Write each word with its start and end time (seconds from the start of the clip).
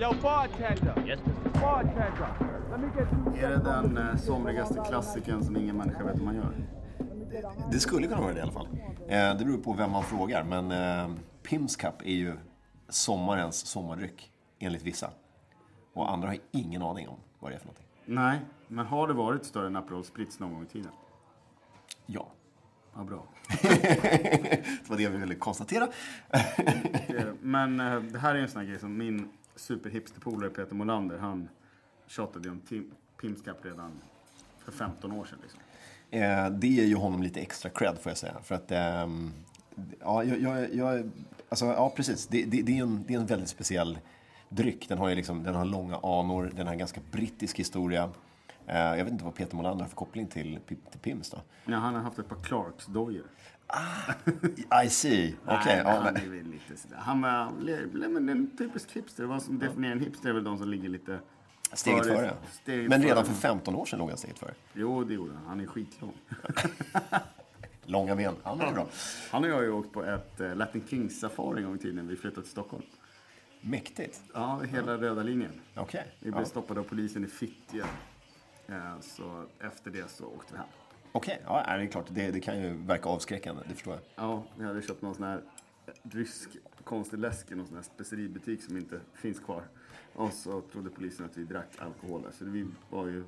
Yo, 0.00 0.12
bartender. 0.22 1.04
Yes. 1.06 1.20
Bartender. 1.54 2.28
Let 2.70 2.80
me 2.80 2.86
get 2.96 3.08
you. 3.12 3.44
Är 3.44 3.50
det 3.50 3.56
den 3.64 3.98
eh, 3.98 4.16
somrigaste 4.16 4.82
klassikern 4.88 5.44
som 5.44 5.56
ingen 5.56 5.76
människa 5.76 6.04
vet 6.04 6.18
hur 6.18 6.24
man 6.24 6.36
gör? 6.36 6.54
Det 7.72 7.78
skulle 7.80 8.06
kunna 8.06 8.20
vara 8.20 8.32
det 8.32 8.38
i 8.38 8.42
alla 8.42 8.52
fall. 8.52 8.68
Eh, 9.08 9.36
det 9.36 9.44
beror 9.44 9.58
på 9.58 9.72
vem 9.72 9.90
man 9.90 10.02
frågar, 10.02 10.44
men 10.44 10.70
eh, 10.70 11.16
Pims 11.42 11.76
Cup 11.76 12.02
är 12.04 12.14
ju 12.14 12.36
sommarens 12.88 13.66
sommardryck, 13.66 14.32
enligt 14.58 14.82
vissa. 14.82 15.10
Och 15.94 16.12
andra 16.12 16.28
har 16.28 16.36
ingen 16.50 16.82
aning 16.82 17.08
om 17.08 17.16
vad 17.38 17.50
det 17.50 17.54
är 17.54 17.58
för 17.58 17.66
någonting. 17.66 17.86
Nej, 18.04 18.40
men 18.68 18.86
har 18.86 19.08
det 19.08 19.14
varit 19.14 19.44
större 19.44 19.66
än 19.66 19.76
Aperol 19.76 20.04
Spritz 20.04 20.38
någon 20.38 20.54
gång 20.54 20.62
i 20.62 20.66
tiden? 20.66 20.90
Ja. 22.06 22.28
Ja, 22.96 23.04
bra. 23.04 23.26
det 23.62 24.88
var 24.88 24.96
det 24.96 25.08
vi 25.08 25.16
ville 25.16 25.34
konstatera. 25.34 25.88
Eh, 26.30 27.24
Men 27.40 27.80
eh, 27.80 28.00
det 28.00 28.18
här 28.18 28.34
är 28.34 28.38
en 28.38 28.48
sån 28.48 28.60
här 28.60 28.68
grej 28.68 28.78
som 28.80 28.96
min 28.98 29.28
superhipsterpolare 29.56 30.50
Peter 30.50 30.74
Molander, 30.74 31.18
han 31.18 31.48
tjatade 32.06 32.50
om 32.50 32.60
Tim- 32.68 32.90
Pims 33.20 33.42
Cup 33.42 33.56
redan 33.64 33.90
för 34.64 34.72
15 34.72 35.12
år 35.12 35.24
sedan. 35.24 35.38
Liksom. 35.42 35.60
Eh, 36.10 36.50
det 36.50 36.66
ger 36.68 36.84
ju 36.84 36.94
honom 36.96 37.22
lite 37.22 37.40
extra 37.40 37.70
cred 37.70 37.98
får 37.98 38.10
jag 38.10 38.16
säga. 38.18 38.34
För 38.44 38.54
att, 38.54 38.72
ehm, 38.72 39.32
ja, 40.00 40.24
jag, 40.24 40.74
jag, 40.74 41.10
alltså, 41.48 41.66
ja 41.66 41.92
precis. 41.96 42.26
Det, 42.26 42.44
det, 42.44 42.62
det, 42.62 42.78
är 42.78 42.82
en, 42.82 43.04
det 43.08 43.14
är 43.14 43.18
en 43.18 43.26
väldigt 43.26 43.48
speciell 43.48 43.98
dryck. 44.48 44.88
Den 44.88 44.98
har, 44.98 45.08
ju 45.08 45.14
liksom, 45.14 45.42
den 45.42 45.54
har 45.54 45.64
långa 45.64 45.96
anor, 45.96 46.52
den 46.56 46.66
har 46.66 46.72
en 46.72 46.78
ganska 46.78 47.00
brittisk 47.10 47.58
historia. 47.58 48.10
Eh, 48.66 48.76
jag 48.78 49.04
vet 49.04 49.12
inte 49.12 49.24
vad 49.24 49.34
Peter 49.34 49.56
Molander 49.56 49.84
har 49.84 49.88
för 49.88 49.96
koppling 49.96 50.26
till, 50.26 50.58
till 50.66 51.00
Pims 51.02 51.30
då. 51.30 51.38
Ja, 51.64 51.76
han 51.76 51.94
har 51.94 52.02
haft 52.02 52.18
ett 52.18 52.28
par 52.28 52.36
Clarks-dojor. 52.36 53.24
I 54.84 54.88
see. 54.90 55.34
Okej. 55.44 55.58
Nej, 55.66 55.76
ja, 55.76 55.84
men 55.84 56.02
han 56.02 56.16
är 56.16 56.28
väl 56.28 56.46
lite 56.46 56.76
sådär. 56.76 56.96
Han 56.96 57.22
var, 57.22 58.08
men 58.08 58.28
en 58.28 58.56
typisk 58.58 58.92
hipster. 58.92 59.24
Vad 59.24 59.42
som 59.42 59.58
definierar 59.58 59.92
en 59.92 60.00
hipster 60.00 60.28
är 60.28 60.32
väl 60.32 60.44
de 60.44 60.58
som 60.58 60.68
ligger 60.68 60.88
lite... 60.88 61.18
Steget 61.72 62.06
före. 62.06 62.34
Steget 62.62 62.90
Men 62.90 63.02
redan 63.02 63.24
före. 63.24 63.34
för 63.34 63.40
15 63.40 63.74
år 63.74 63.84
sedan 63.86 63.98
låg 63.98 64.08
han 64.08 64.18
steget 64.18 64.38
före. 64.38 64.54
Jo, 64.72 65.04
det 65.04 65.14
gjorde 65.14 65.34
han. 65.34 65.46
Han 65.46 65.60
är 65.60 65.66
skitlång. 65.66 66.12
Långa 67.84 68.16
ben. 68.16 68.34
Han 68.42 68.60
är 68.60 68.72
bra. 68.72 68.86
Han 69.30 69.44
och 69.44 69.50
jag 69.50 69.54
har 69.54 69.62
ju 69.62 69.70
åkt 69.70 69.92
på 69.92 70.04
ett 70.04 70.40
eh, 70.40 70.56
Latin 70.56 70.82
Kings-safari 70.88 71.58
en 71.58 71.64
gång 71.64 71.74
i 71.74 71.78
tiden 71.78 72.08
vi 72.08 72.16
flyttade 72.16 72.42
till 72.42 72.50
Stockholm. 72.50 72.82
Mäktigt. 73.60 74.20
Ja, 74.34 74.60
hela 74.60 74.96
röda 74.96 75.22
linjen. 75.22 75.60
Okej. 75.76 76.06
Vi 76.20 76.30
blev 76.30 76.42
Ja. 76.42 76.46
stoppade 76.48 76.80
av 76.80 76.84
polisen 76.84 77.24
i 77.24 77.26
Fittja. 77.26 77.86
Eh, 78.68 79.00
Så 79.00 79.44
efter 79.60 79.90
det 79.90 80.10
så 80.10 80.26
åkte 80.26 80.52
vi 80.52 80.58
hem. 80.58 80.66
Okej, 81.12 81.42
ja, 81.44 81.64
det 81.76 81.82
är 81.82 81.86
klart. 81.86 82.06
Det, 82.10 82.30
det 82.30 82.40
kan 82.40 82.62
ju 82.62 82.72
verka 82.76 83.08
avskräckande. 83.08 83.62
Det 83.68 83.74
förstår 83.74 83.94
jag. 83.94 84.02
Ja, 84.28 84.44
vi 84.58 84.64
hade 84.64 84.82
köpt 84.82 85.02
någon 85.02 85.14
sån 85.14 85.24
här 85.24 85.42
rysk 86.02 86.48
konstig 86.84 87.18
läsk 87.18 87.50
i 87.50 87.54
någon 87.54 87.66
sån 87.66 87.76
här 87.76 87.82
speceributik 87.82 88.62
som 88.62 88.76
inte 88.76 89.00
finns 89.14 89.40
kvar. 89.40 89.62
Och 90.14 90.32
så 90.32 90.60
trodde 90.60 90.90
polisen 90.90 91.26
att 91.26 91.36
vi 91.36 91.44
drack 91.44 91.68
alkohol. 91.78 92.22
där. 92.22 92.30
Så 92.38 92.44
vi 92.44 92.66
var 92.90 93.06
ju 93.06 93.24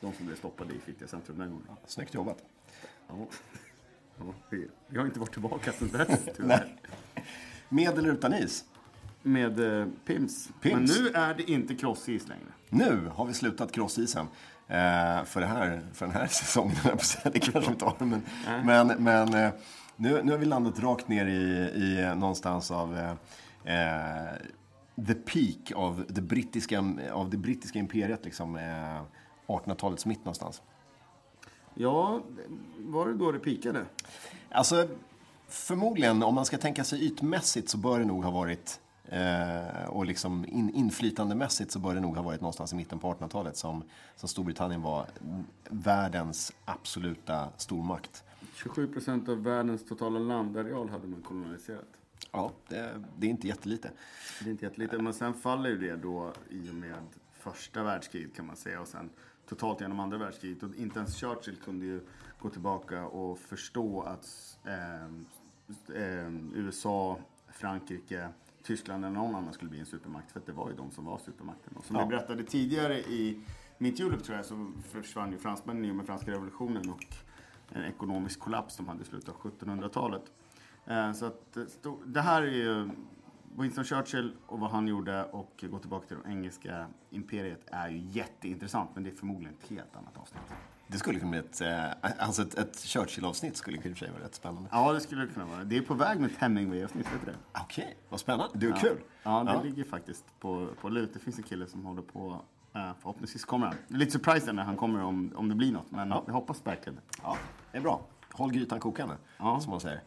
de 0.00 0.12
som 0.12 0.26
blev 0.26 0.36
stoppade 0.36 0.74
i 0.74 0.78
Fittja 0.78 1.06
centrum 1.06 1.38
den 1.38 1.50
gången. 1.50 1.66
Snyggt 1.86 2.14
jobbat. 2.14 2.44
Ja. 3.08 3.26
Ja, 4.18 4.34
vi, 4.50 4.68
vi 4.86 4.98
har 4.98 5.06
inte 5.06 5.20
varit 5.20 5.32
tillbaka 5.32 5.72
sedan 5.72 5.88
dess 5.88 6.28
tyvärr. 6.36 6.76
Med 7.68 7.98
eller 7.98 8.12
utan 8.12 8.34
is? 8.34 8.64
Med 9.22 9.80
eh, 9.80 9.86
Pims. 10.04 10.48
Pims. 10.60 10.98
Men 10.98 11.04
nu 11.04 11.10
är 11.10 11.34
det 11.34 11.50
inte 11.50 11.74
crossis 11.74 12.28
längre. 12.28 12.52
Nu 12.68 13.06
har 13.14 13.26
vi 13.26 13.34
slutat 13.34 13.72
crossisen. 13.72 14.26
Eh, 14.70 15.24
för, 15.24 15.40
det 15.40 15.46
här, 15.46 15.80
för 15.92 16.06
den 16.06 16.14
här 16.14 16.26
säsongen. 16.30 16.76
Det 17.22 17.40
kanske 17.40 17.60
vi 17.60 17.66
inte 17.66 17.84
har. 17.84 17.96
Men, 17.98 18.22
men, 18.64 19.04
men 19.04 19.34
eh, 19.34 19.50
nu, 19.96 20.22
nu 20.22 20.32
har 20.32 20.38
vi 20.38 20.46
landat 20.46 20.80
rakt 20.80 21.08
ner 21.08 21.26
i, 21.26 21.70
i 21.74 22.02
eh, 22.02 22.14
någonstans 22.14 22.70
av 22.70 22.98
eh, 22.98 23.10
eh, 23.74 24.32
the 25.06 25.14
peak 25.14 25.72
av 25.76 26.04
det 26.08 26.20
brittiska, 26.20 26.84
av 27.12 27.30
det 27.30 27.36
brittiska 27.36 27.78
imperiet. 27.78 28.24
Liksom, 28.24 28.56
eh, 28.56 29.02
1800-talets 29.46 30.06
mitt 30.06 30.18
någonstans. 30.18 30.62
Ja, 31.74 32.20
var 32.78 33.06
det 33.06 33.14
då 33.14 33.32
det 33.32 33.38
pikade? 33.38 33.84
Alltså, 34.50 34.88
förmodligen, 35.48 36.22
om 36.22 36.34
man 36.34 36.44
ska 36.44 36.58
tänka 36.58 36.84
sig 36.84 37.06
ytmässigt 37.06 37.68
så 37.68 37.78
bör 37.78 37.98
det 37.98 38.04
nog 38.04 38.24
ha 38.24 38.30
varit 38.30 38.80
eh, 39.10 39.88
och 39.88 40.06
liksom 40.06 40.44
in, 40.44 40.70
inflytandemässigt 40.70 41.70
så 41.70 41.78
bör 41.78 41.94
det 41.94 42.00
nog 42.00 42.16
ha 42.16 42.22
varit 42.22 42.40
någonstans 42.40 42.72
i 42.72 42.76
mitten 42.76 42.98
på 42.98 43.14
1800-talet 43.14 43.56
som, 43.56 43.84
som 44.16 44.28
Storbritannien 44.28 44.82
var 44.82 45.06
världens 45.68 46.52
absoluta 46.64 47.48
stormakt. 47.56 48.24
27 48.54 48.86
procent 48.86 49.28
av 49.28 49.42
världens 49.42 49.84
totala 49.84 50.18
landareal 50.18 50.88
hade 50.88 51.06
man 51.06 51.22
koloniserat. 51.22 51.88
Ja, 52.32 52.52
det, 52.68 53.04
det 53.18 53.26
är 53.26 53.30
inte 53.30 53.48
jättelite. 53.48 53.90
Det 54.40 54.48
är 54.48 54.50
inte 54.50 54.64
jättelite, 54.64 54.98
men 54.98 55.14
sen 55.14 55.34
faller 55.34 55.70
ju 55.70 55.78
det 55.78 55.96
då 55.96 56.32
i 56.50 56.70
och 56.70 56.74
med 56.74 56.94
första 57.32 57.82
världskriget 57.82 58.36
kan 58.36 58.46
man 58.46 58.56
säga 58.56 58.80
och 58.80 58.88
sen 58.88 59.10
totalt 59.48 59.80
genom 59.80 60.00
andra 60.00 60.18
världskriget. 60.18 60.62
Och 60.62 60.74
inte 60.74 60.98
ens 60.98 61.16
Churchill 61.16 61.56
kunde 61.56 61.86
ju 61.86 62.00
gå 62.38 62.50
tillbaka 62.50 63.06
och 63.06 63.38
förstå 63.38 64.02
att 64.02 64.58
ehm, 64.64 65.26
ehm, 65.96 66.52
USA, 66.54 67.18
Frankrike, 67.48 68.28
Tyskland 68.62 69.04
eller 69.04 69.14
någon 69.14 69.34
annan 69.34 69.52
skulle 69.52 69.70
bli 69.70 69.80
en 69.80 69.86
supermakt. 69.86 70.32
För 70.32 70.40
att 70.40 70.46
det 70.46 70.52
var 70.52 70.70
ju 70.70 70.76
de 70.76 70.90
som 70.90 71.04
var 71.04 71.18
supermakten. 71.18 71.76
Och 71.76 71.84
som 71.84 71.96
Ja. 71.96 72.02
jag 72.02 72.08
berättade 72.08 72.44
tidigare 72.44 72.98
i 72.98 73.40
Mitt 73.78 73.98
Julep 74.00 74.22
tror 74.24 74.36
jag 74.36 74.46
så 74.46 74.72
försvann 74.88 75.32
ju 75.32 75.38
fransmännen 75.38 75.84
i 75.84 75.90
och 75.90 75.94
med 75.96 76.06
franska 76.06 76.30
revolutionen 76.30 76.90
och 76.90 77.06
en 77.68 77.84
ekonomisk 77.84 78.40
kollaps 78.40 78.74
som 78.74 78.88
hade 78.88 79.02
i 79.02 79.04
slutet 79.04 79.28
av 79.28 79.34
1700-talet. 79.36 80.22
Eh, 80.86 81.12
Så 81.12 81.26
att 81.26 81.56
eh, 81.56 81.64
det 82.06 82.20
här 82.20 82.42
är 82.42 82.46
ju 82.50 82.90
Winston 83.58 83.84
Churchill 83.84 84.36
och 84.46 84.60
vad 84.60 84.70
han 84.70 84.88
gjorde 84.88 85.24
och 85.24 85.64
gå 85.70 85.78
tillbaka 85.78 86.06
till 86.06 86.16
det 86.24 86.30
engelska 86.30 86.86
imperiet 87.10 87.60
är 87.66 87.88
ju 87.88 87.98
jätteintressant 87.98 88.90
men 88.94 89.04
det 89.04 89.10
är 89.10 89.14
förmodligen 89.14 89.54
ett 89.62 89.70
helt 89.70 89.96
annat 89.96 90.16
avsnitt. 90.18 90.42
Det 90.92 90.98
skulle 90.98 91.18
kunna 91.18 91.30
bli 91.30 91.38
ett, 91.40 91.60
eh, 91.60 91.84
alltså 92.18 92.42
ett, 92.42 92.54
ett 92.54 92.76
Churchill-avsnitt 92.84 93.56
skulle 93.56 93.76
i 93.76 93.80
och 93.80 93.82
för 93.82 93.94
sig 93.94 94.10
vara 94.10 94.24
rätt 94.24 94.34
spännande. 94.34 94.68
Ja, 94.72 94.92
det 94.92 95.00
skulle 95.00 95.20
det 95.26 95.32
kunna 95.32 95.46
vara. 95.46 95.64
Det 95.64 95.76
är 95.76 95.80
på 95.82 95.94
väg 95.94 96.20
med 96.20 96.30
ett 96.30 96.36
Hemingway-avsnitt, 96.36 97.06
vet 97.12 97.20
du 97.26 97.32
det? 97.32 97.38
Okej, 97.60 97.96
vad 98.08 98.20
spännande. 98.20 98.58
Det 98.58 98.66
är 98.66 98.72
kul. 98.80 98.98
Ja, 99.22 99.44
det 99.62 99.68
ligger 99.68 99.84
faktiskt 99.84 100.24
på, 100.40 100.68
på 100.80 100.88
lut. 100.88 101.10
Det 101.12 101.18
finns 101.18 101.38
en 101.38 101.42
kille 101.44 101.66
som 101.66 101.84
håller 101.84 102.02
på, 102.02 102.42
eh, 102.74 102.90
förhoppningsvis 103.00 103.44
kommer 103.44 103.66
han. 103.66 103.76
Det 103.88 103.94
är 103.94 103.98
lite 103.98 104.10
surprise 104.12 104.52
när 104.52 104.62
han 104.62 104.76
kommer 104.76 105.02
om, 105.02 105.32
om 105.36 105.48
det 105.48 105.54
blir 105.54 105.72
något, 105.72 105.90
men 105.90 106.08
Ja. 106.10 106.22
jag 106.26 106.32
hoppas 106.34 106.66
verkligen. 106.66 107.00
Ja, 107.22 107.36
det 107.72 107.78
är 107.78 107.82
bra. 107.82 108.00
Håll 108.32 108.52
grytan 108.52 108.80
kokande, 108.80 109.14
Ja. 109.38 109.60
som 109.60 109.70
man 109.70 109.80
säger. 109.80 110.02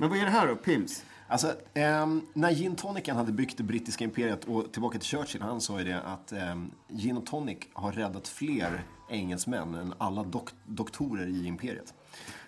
Men 0.00 0.08
vad 0.08 0.18
är 0.18 0.24
det 0.24 0.30
här 0.30 0.46
då? 0.46 0.56
Pims? 0.56 1.04
Alltså, 1.32 1.48
eh, 1.74 2.06
när 2.34 2.52
gin 2.52 2.76
tonicen 2.76 3.16
hade 3.16 3.32
byggt 3.32 3.56
det 3.56 3.62
brittiska 3.62 4.04
imperiet 4.04 4.44
och 4.44 4.72
tillbaka 4.72 4.98
till 4.98 5.08
Churchill, 5.08 5.42
han 5.42 5.60
sa 5.60 5.78
ju 5.78 5.84
det 5.84 6.02
att 6.02 6.32
eh, 6.32 6.62
gin 6.88 7.16
och 7.16 7.26
tonic 7.26 7.58
har 7.72 7.92
räddat 7.92 8.28
fler 8.28 8.84
engelsmän 9.10 9.74
än 9.74 9.94
alla 9.98 10.22
dok- 10.22 10.54
doktorer 10.66 11.26
i 11.26 11.46
imperiet. 11.46 11.94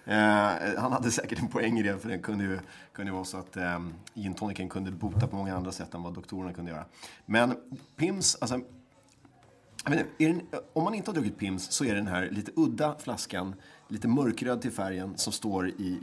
Eh, 0.04 0.80
han 0.80 0.92
hade 0.92 1.10
säkert 1.10 1.38
en 1.38 1.48
poäng 1.48 1.78
i 1.78 1.82
det, 1.82 1.98
för 1.98 2.08
det 2.08 2.18
kunde 2.18 2.44
ju, 2.44 2.58
kunde 2.92 3.10
ju 3.10 3.14
vara 3.14 3.24
så 3.24 3.36
att 3.36 3.56
eh, 3.56 3.80
gin 4.14 4.34
tonicen 4.34 4.68
kunde 4.68 4.90
bota 4.90 5.26
på 5.26 5.36
många 5.36 5.56
andra 5.56 5.72
sätt 5.72 5.94
än 5.94 6.02
vad 6.02 6.14
doktorerna 6.14 6.52
kunde 6.52 6.70
göra. 6.70 6.84
Men 7.26 7.56
Pims, 7.96 8.36
alltså 8.40 8.60
inte, 9.88 10.04
är 10.18 10.28
den, 10.28 10.42
om 10.72 10.84
man 10.84 10.94
inte 10.94 11.10
har 11.10 11.14
druckit 11.14 11.38
Pims 11.38 11.72
så 11.72 11.84
är 11.84 11.88
det 11.88 12.00
den 12.00 12.06
här 12.06 12.28
lite 12.30 12.52
udda 12.56 12.96
flaskan, 12.98 13.54
lite 13.88 14.08
mörkröd 14.08 14.62
till 14.62 14.72
färgen, 14.72 15.18
som 15.18 15.32
står 15.32 15.68
i 15.68 16.00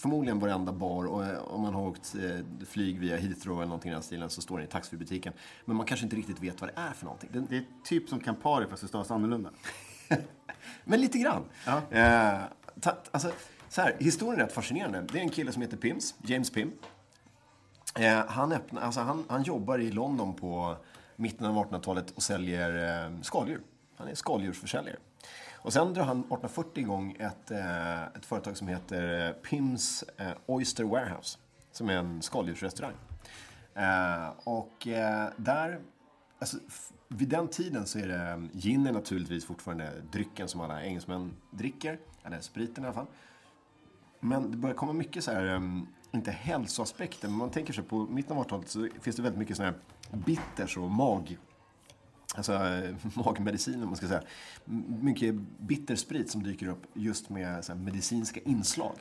förmodligen 0.00 0.38
varenda 0.38 0.72
bar. 0.72 1.04
Och 1.04 1.24
eh, 1.24 1.38
om 1.38 1.60
man 1.60 1.74
har 1.74 1.86
åkt 1.86 2.14
eh, 2.14 2.66
flyg 2.66 2.98
via 2.98 3.16
Heathrow 3.16 3.56
eller 3.56 3.66
någonting 3.66 3.90
i 3.90 3.94
den 3.94 4.02
stilen 4.02 4.30
så 4.30 4.40
står 4.40 4.58
den 4.58 4.66
i 4.66 4.70
taxfree-butiken. 4.70 5.32
Men 5.64 5.76
man 5.76 5.86
kanske 5.86 6.06
inte 6.06 6.16
riktigt 6.16 6.40
vet 6.40 6.60
vad 6.60 6.70
det 6.70 6.80
är 6.80 6.92
för 6.92 7.04
någonting. 7.04 7.30
Den, 7.32 7.46
Det 7.50 7.56
är 7.56 7.64
typ 7.84 8.08
som 8.08 8.20
Campari 8.20 8.66
fast 8.66 8.82
det 8.82 8.88
stavas 8.88 9.10
annorlunda. 9.10 9.50
men 10.84 11.00
lite 11.00 11.18
grann. 11.18 11.44
Ja. 11.66 11.82
Eh, 11.90 12.40
ta, 12.80 12.96
alltså, 13.10 13.32
så 13.68 13.80
här, 13.80 13.96
historien 13.98 14.40
är 14.40 14.44
rätt 14.44 14.52
fascinerande. 14.52 15.04
Det 15.12 15.18
är 15.18 15.22
en 15.22 15.30
kille 15.30 15.52
som 15.52 15.62
heter 15.62 15.76
Pims, 15.76 16.14
James 16.22 16.50
Pim. 16.50 16.72
Eh, 17.98 18.26
han, 18.28 18.52
öppnar, 18.52 18.82
alltså 18.82 19.00
han, 19.00 19.24
han 19.28 19.42
jobbar 19.42 19.78
i 19.78 19.90
London 19.90 20.34
på 20.34 20.76
mitten 21.16 21.46
av 21.46 21.54
1800-talet 21.54 22.10
och 22.10 22.22
säljer 22.22 23.04
eh, 23.06 23.20
skaldjur. 23.22 23.60
Han 23.96 24.08
är 24.08 24.14
skaldjursförsäljare. 24.14 24.96
Och 25.62 25.72
sen 25.72 25.94
drar 25.94 26.04
han 26.04 26.18
1840 26.18 26.80
igång 26.80 27.16
ett, 27.18 27.50
eh, 27.50 28.02
ett 28.02 28.26
företag 28.26 28.56
som 28.56 28.68
heter 28.68 29.28
eh, 29.28 29.32
Pims 29.32 30.04
eh, 30.16 30.32
Oyster 30.46 30.84
Warehouse. 30.84 31.38
Som 31.72 31.88
är 31.88 31.96
en 31.96 32.22
skaldjursrestaurang. 32.22 32.94
Eh, 33.74 34.30
och 34.44 34.86
eh, 34.86 35.28
där, 35.36 35.80
alltså, 36.38 36.56
vid 37.08 37.28
den 37.28 37.48
tiden 37.48 37.86
så 37.86 37.98
är 37.98 38.08
det, 38.08 38.30
eh, 38.30 38.38
gin 38.52 38.86
är 38.86 38.92
naturligtvis 38.92 39.44
fortfarande 39.44 39.92
drycken 40.12 40.48
som 40.48 40.60
alla 40.60 40.82
engelsmän 40.82 41.36
dricker. 41.50 41.98
Eller 42.24 42.40
spriten 42.40 42.84
i 42.84 42.86
alla 42.86 42.94
fall. 42.94 43.06
Men 44.20 44.50
det 44.50 44.56
börjar 44.56 44.76
komma 44.76 44.92
mycket 44.92 45.24
så 45.24 45.32
här, 45.32 45.46
eh, 45.46 45.60
inte 46.12 46.30
hälsoaspekter, 46.30 47.28
men 47.28 47.36
man 47.36 47.50
tänker 47.50 47.72
sig 47.72 47.84
på 47.84 47.98
mitten 47.98 48.36
av 48.36 48.44
1800-talet 48.44 48.68
så 48.68 48.88
finns 49.00 49.16
det 49.16 49.22
väldigt 49.22 49.38
mycket 49.38 49.56
sådana 49.56 49.74
här 50.10 50.18
bitters 50.18 50.76
och 50.76 50.90
mag, 50.90 51.36
alltså 52.40 52.52
eh, 52.52 52.94
magmediciner, 53.24 53.82
om 53.82 53.88
man 53.88 53.96
ska 53.96 54.08
säga. 54.08 54.22
Mycket 55.00 55.34
bittersprit 55.58 56.30
som 56.30 56.42
dyker 56.42 56.68
upp 56.68 56.82
just 56.94 57.30
med 57.30 57.46
här, 57.46 57.74
medicinska 57.74 58.40
inslag. 58.40 58.94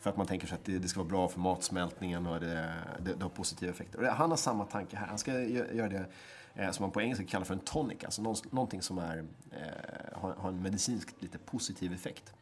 För 0.00 0.10
att 0.10 0.16
man 0.16 0.26
tänker 0.26 0.46
sig 0.46 0.54
att 0.54 0.64
det, 0.64 0.78
det 0.78 0.88
ska 0.88 1.00
vara 1.00 1.08
bra 1.08 1.28
för 1.28 1.40
matsmältningen 1.40 2.26
och 2.26 2.40
det, 2.40 2.74
det, 3.00 3.14
det 3.14 3.22
har 3.22 3.30
positiva 3.30 3.72
effekter. 3.72 3.98
Och 3.98 4.06
han 4.06 4.30
har 4.30 4.36
samma 4.36 4.64
tanke 4.64 4.96
här. 4.96 5.06
Han 5.06 5.18
ska 5.18 5.32
gö- 5.32 5.74
göra 5.74 5.88
det 5.88 6.06
eh, 6.54 6.70
som 6.70 6.82
man 6.82 6.90
på 6.90 7.00
engelska 7.00 7.24
kallar 7.24 7.44
för 7.44 7.54
en 7.54 7.60
tonic. 7.60 8.04
Alltså 8.04 8.22
någon, 8.22 8.36
någonting 8.50 8.82
som 8.82 8.98
är, 8.98 9.24
eh, 9.50 10.18
har, 10.20 10.34
har 10.34 10.48
en 10.48 10.62
medicinskt 10.62 11.22
lite 11.22 11.38
positiv 11.38 11.92
effekt. 11.92 12.34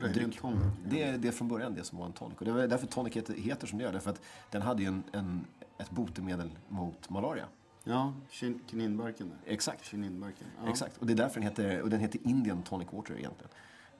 Det 0.00 0.06
är 0.06 0.30
tonic. 0.30 0.58
Det 0.86 1.02
är 1.02 1.18
det 1.18 1.32
från 1.32 1.48
början 1.48 1.74
det 1.74 1.84
som 1.84 1.98
var 1.98 2.06
en 2.06 2.12
tonic. 2.12 2.38
Och 2.38 2.44
det 2.44 2.62
är 2.62 2.68
därför 2.68 2.86
tonic 2.86 3.16
heter, 3.16 3.34
heter 3.34 3.66
som 3.66 3.78
det 3.78 3.84
gör. 3.84 3.92
Därför 3.92 4.10
att 4.10 4.20
den 4.50 4.62
hade 4.62 4.82
ju 4.82 4.88
en, 4.88 5.02
en, 5.12 5.46
ett 5.78 5.90
botemedel 5.90 6.50
mot 6.68 7.10
malaria. 7.10 7.44
Ja, 7.88 8.12
kin- 8.30 8.58
kininbarken 8.66 9.28
där. 9.28 9.52
Exakt. 9.52 9.84
Kininbarken. 9.84 10.46
Ja. 10.64 10.70
Exakt. 10.70 10.96
Och 10.96 11.06
det 11.06 11.12
är 11.12 11.16
därför 11.16 11.34
den 11.40 11.42
heter, 11.48 11.82
och 11.82 11.90
den 11.90 12.00
heter 12.00 12.20
Indian 12.24 12.62
tonic 12.62 12.88
water 12.92 13.18
egentligen. 13.18 13.50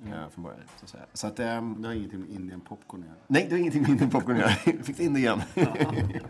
Eh, 0.06 0.28
från 0.30 0.44
början. 0.44 0.60
Så 0.76 0.84
att, 0.84 0.90
säga. 0.90 1.04
så 1.12 1.26
att 1.26 1.40
ehm, 1.40 1.82
Det 1.82 1.88
har 1.88 1.94
ingenting 1.94 2.20
med 2.20 2.28
Indian 2.30 2.60
popcorn 2.60 3.00
att 3.00 3.06
göra. 3.06 3.16
Nej, 3.26 3.46
det 3.48 3.54
har 3.54 3.58
ingenting 3.58 3.82
med 3.82 3.90
Indian 3.90 4.10
popcorn 4.10 4.36
att 4.36 4.66
göra. 4.66 4.82
Fick 4.82 5.00
in 5.00 5.14
det 5.14 5.20
igen. 5.20 5.40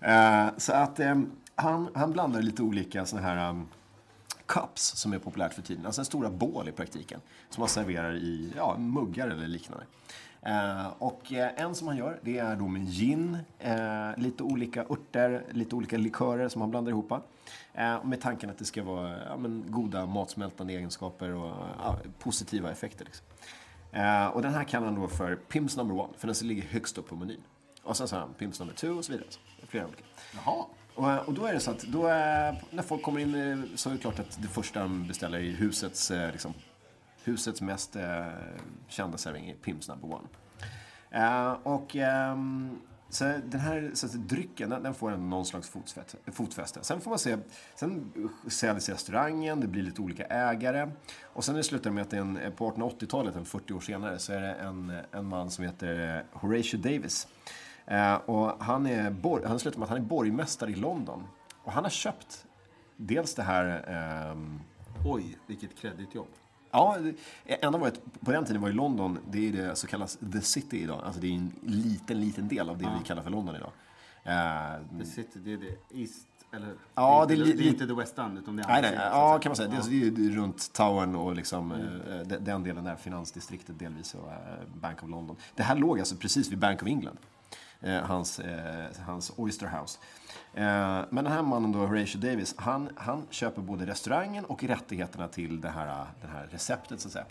Eh, 0.00 0.46
så 0.56 0.72
att 0.72 1.00
ehm, 1.00 1.30
han, 1.54 1.88
han 1.94 2.12
blandar 2.12 2.42
lite 2.42 2.62
olika 2.62 3.06
såna 3.06 3.22
här 3.22 3.50
um, 3.50 3.68
cups 4.46 4.82
som 4.82 5.12
är 5.12 5.18
populärt 5.18 5.54
för 5.54 5.62
tiden. 5.62 5.86
Alltså 5.86 6.04
stora 6.04 6.30
bål 6.30 6.68
i 6.68 6.72
praktiken. 6.72 7.20
Som 7.50 7.60
man 7.60 7.68
serverar 7.68 8.16
i 8.16 8.52
ja, 8.56 8.76
muggar 8.78 9.28
eller 9.28 9.46
liknande. 9.46 9.86
Eh, 10.42 10.86
och 10.98 11.32
eh, 11.32 11.50
en 11.56 11.74
som 11.74 11.88
han 11.88 11.96
gör, 11.96 12.20
det 12.22 12.38
är 12.38 12.56
då 12.56 12.68
med 12.68 12.88
gin, 12.88 13.38
eh, 13.58 14.10
lite 14.16 14.42
olika 14.42 14.80
örter, 14.82 15.44
lite 15.50 15.76
olika 15.76 15.96
likörer 15.96 16.48
som 16.48 16.60
han 16.60 16.70
blandar 16.70 16.90
ihop. 16.90 17.12
Eh, 17.74 18.04
med 18.04 18.20
tanken 18.20 18.50
att 18.50 18.58
det 18.58 18.64
ska 18.64 18.82
vara 18.82 19.16
ja, 19.28 19.36
men, 19.36 19.64
goda 19.68 20.06
matsmältande 20.06 20.72
egenskaper 20.72 21.34
och 21.34 21.52
ja, 21.78 21.98
positiva 22.18 22.70
effekter. 22.70 23.04
Liksom. 23.04 23.26
Eh, 23.92 24.26
och 24.26 24.42
den 24.42 24.54
här 24.54 24.64
kallar 24.64 24.86
han 24.86 24.94
då 24.94 25.08
för 25.08 25.36
Pims 25.36 25.76
number 25.76 25.98
one, 25.98 26.12
för 26.16 26.26
den 26.26 26.48
ligger 26.48 26.62
högst 26.62 26.98
upp 26.98 27.08
på 27.08 27.16
menyn. 27.16 27.40
Och 27.82 27.96
sen 27.96 28.08
så 28.08 28.16
har 28.16 28.20
han 28.20 28.34
Pims 28.34 28.60
number 28.60 28.74
two 28.74 28.88
och 28.88 29.04
så 29.04 29.12
vidare. 29.12 29.28
Så, 29.30 29.40
flera 29.66 29.86
olika. 29.86 30.02
Jaha. 30.34 30.64
Och, 30.94 31.10
eh, 31.10 31.16
och 31.16 31.34
då 31.34 31.46
är 31.46 31.52
det 31.52 31.60
så 31.60 31.70
att 31.70 31.82
då, 31.82 32.08
eh, 32.08 32.54
när 32.70 32.82
folk 32.82 33.02
kommer 33.02 33.20
in 33.20 33.34
eh, 33.34 33.76
så 33.76 33.88
är 33.88 33.94
det 33.94 34.00
klart 34.00 34.18
att 34.18 34.42
det 34.42 34.48
första 34.48 34.80
de 34.80 35.06
beställer 35.06 35.38
är 35.38 35.42
husets, 35.42 36.12
liksom, 36.32 36.54
husets 37.24 37.60
mest 37.60 37.96
eh, 37.96 38.26
kända 38.88 39.18
servering 39.18 39.50
är 39.50 39.54
Pims 39.54 39.88
number 39.88 40.08
one. 40.12 40.28
Eh, 41.10 41.52
och 41.62 41.96
ehm, 41.96 42.78
så 43.08 43.24
den 43.24 43.60
här 43.60 43.90
så 43.94 44.06
att 44.06 44.12
drycken, 44.12 44.70
den, 44.70 44.82
den 44.82 44.94
får 44.94 45.12
en 45.12 45.30
någon 45.30 45.46
slags 45.46 45.68
fotfäste, 45.68 46.16
fotfäste. 46.32 46.78
Sen 46.82 47.00
får 47.00 47.10
man 47.10 47.18
se, 47.18 47.38
sen 47.74 48.12
säljs 48.46 48.88
restaurangen, 48.88 49.60
det 49.60 49.66
blir 49.66 49.82
lite 49.82 50.02
olika 50.02 50.24
ägare. 50.24 50.90
Och 51.22 51.44
sen 51.44 51.64
slutar 51.64 51.90
det 51.90 51.94
med 51.94 52.02
att 52.02 52.10
det 52.10 52.16
är 52.16 52.20
en, 52.20 52.52
på 52.56 52.70
1880-talet, 52.70 53.36
en 53.36 53.44
40 53.44 53.72
år 53.72 53.80
senare, 53.80 54.18
så 54.18 54.32
är 54.32 54.40
det 54.40 54.52
en, 54.52 54.92
en 55.12 55.24
man 55.24 55.50
som 55.50 55.64
heter 55.64 56.24
Horatio 56.32 56.76
Davis. 56.76 57.28
Eh, 57.86 58.14
och 58.14 58.64
han, 58.64 58.86
är 58.86 59.46
han 59.46 59.58
slutar 59.58 59.78
med 59.78 59.84
att 59.84 59.90
han 59.90 59.98
är 59.98 60.02
borgmästare 60.02 60.70
i 60.70 60.74
London. 60.74 61.22
Och 61.62 61.72
han 61.72 61.84
har 61.84 61.90
köpt 61.90 62.46
dels 62.96 63.34
det 63.34 63.42
här 63.42 63.84
ehm, 63.88 64.60
Oj, 65.06 65.38
vilket 65.46 65.76
kreditjobb. 65.78 66.26
Ja, 66.70 66.96
det- 67.44 67.64
enda 67.64 67.78
var 67.78 67.88
att 67.88 68.00
på 68.20 68.32
den 68.32 68.44
tiden 68.44 68.62
var 68.62 68.68
ju 68.68 68.74
London, 68.74 69.18
det 69.30 69.48
är 69.48 69.52
det 69.52 69.76
som 69.76 69.88
kallas 69.88 70.18
the 70.32 70.40
city 70.40 70.82
idag. 70.82 71.00
Alltså 71.04 71.20
det 71.20 71.26
är 71.26 71.32
en 71.32 71.52
liten, 71.62 72.20
liten 72.20 72.48
del 72.48 72.70
av 72.70 72.78
det 72.78 72.90
vi 72.98 73.04
kallar 73.04 73.22
för 73.22 73.30
London 73.30 73.56
idag. 73.56 73.70
Eh, 74.24 74.98
The 74.98 75.04
City, 75.04 75.38
det 75.44 75.52
är 75.52 75.56
det 75.56 75.98
East, 76.00 76.28
eller? 76.52 76.74
Ja, 76.94 77.24
det, 77.28 77.34
är 77.34 77.38
det 77.38 77.44
det 77.52 77.64
är 77.64 77.68
inte 77.68 77.86
The 77.86 77.92
West 77.94 78.18
End, 78.18 78.38
utan 78.38 78.56
det 78.56 78.62
är 78.62 78.68
nej, 78.68 78.82
nej, 78.82 78.90
sidan, 78.90 79.06
ja 79.12 79.38
kan 79.38 79.50
man 79.50 79.56
säga. 79.56 79.70
Ja. 79.74 79.82
Det 79.88 80.06
är 80.06 80.10
det 80.10 80.26
är 80.26 80.30
runt 80.30 80.72
Towern 80.72 81.14
och 81.16 81.34
liksom, 81.36 81.72
eh, 81.72 81.78
de- 82.26 82.38
den 82.38 82.62
delen 82.62 82.84
där, 82.84 82.96
finansdistriktet 82.96 83.78
delvis 83.78 84.14
och 84.14 84.32
eh, 84.32 84.38
Bank 84.74 85.02
of 85.02 85.08
London. 85.10 85.36
Det 85.54 85.62
här 85.62 85.76
låg 85.76 85.98
alltså 85.98 86.16
precis 86.16 86.52
vid 86.52 86.58
Bank 86.58 86.82
of 86.82 86.88
England. 86.88 87.18
Eh, 87.84 88.02
hans, 88.02 88.38
eh, 88.38 88.86
hans 89.06 89.32
Oyster 89.36 89.66
House. 89.66 89.98
Eh, 90.54 91.04
men 91.10 91.24
den 91.24 91.32
här 91.32 91.42
mannen 91.42 91.72
då, 91.72 91.78
Horatio 91.78 92.18
Davis, 92.18 92.54
han, 92.58 92.88
han 92.96 93.26
köper 93.30 93.62
både 93.62 93.86
restaurangen 93.86 94.44
och 94.44 94.64
rättigheterna 94.64 95.28
till 95.28 95.60
det 95.60 95.68
här, 95.68 96.06
det 96.20 96.26
här 96.26 96.46
receptet 96.46 97.00
så 97.00 97.08
att 97.08 97.12
säga. 97.12 97.26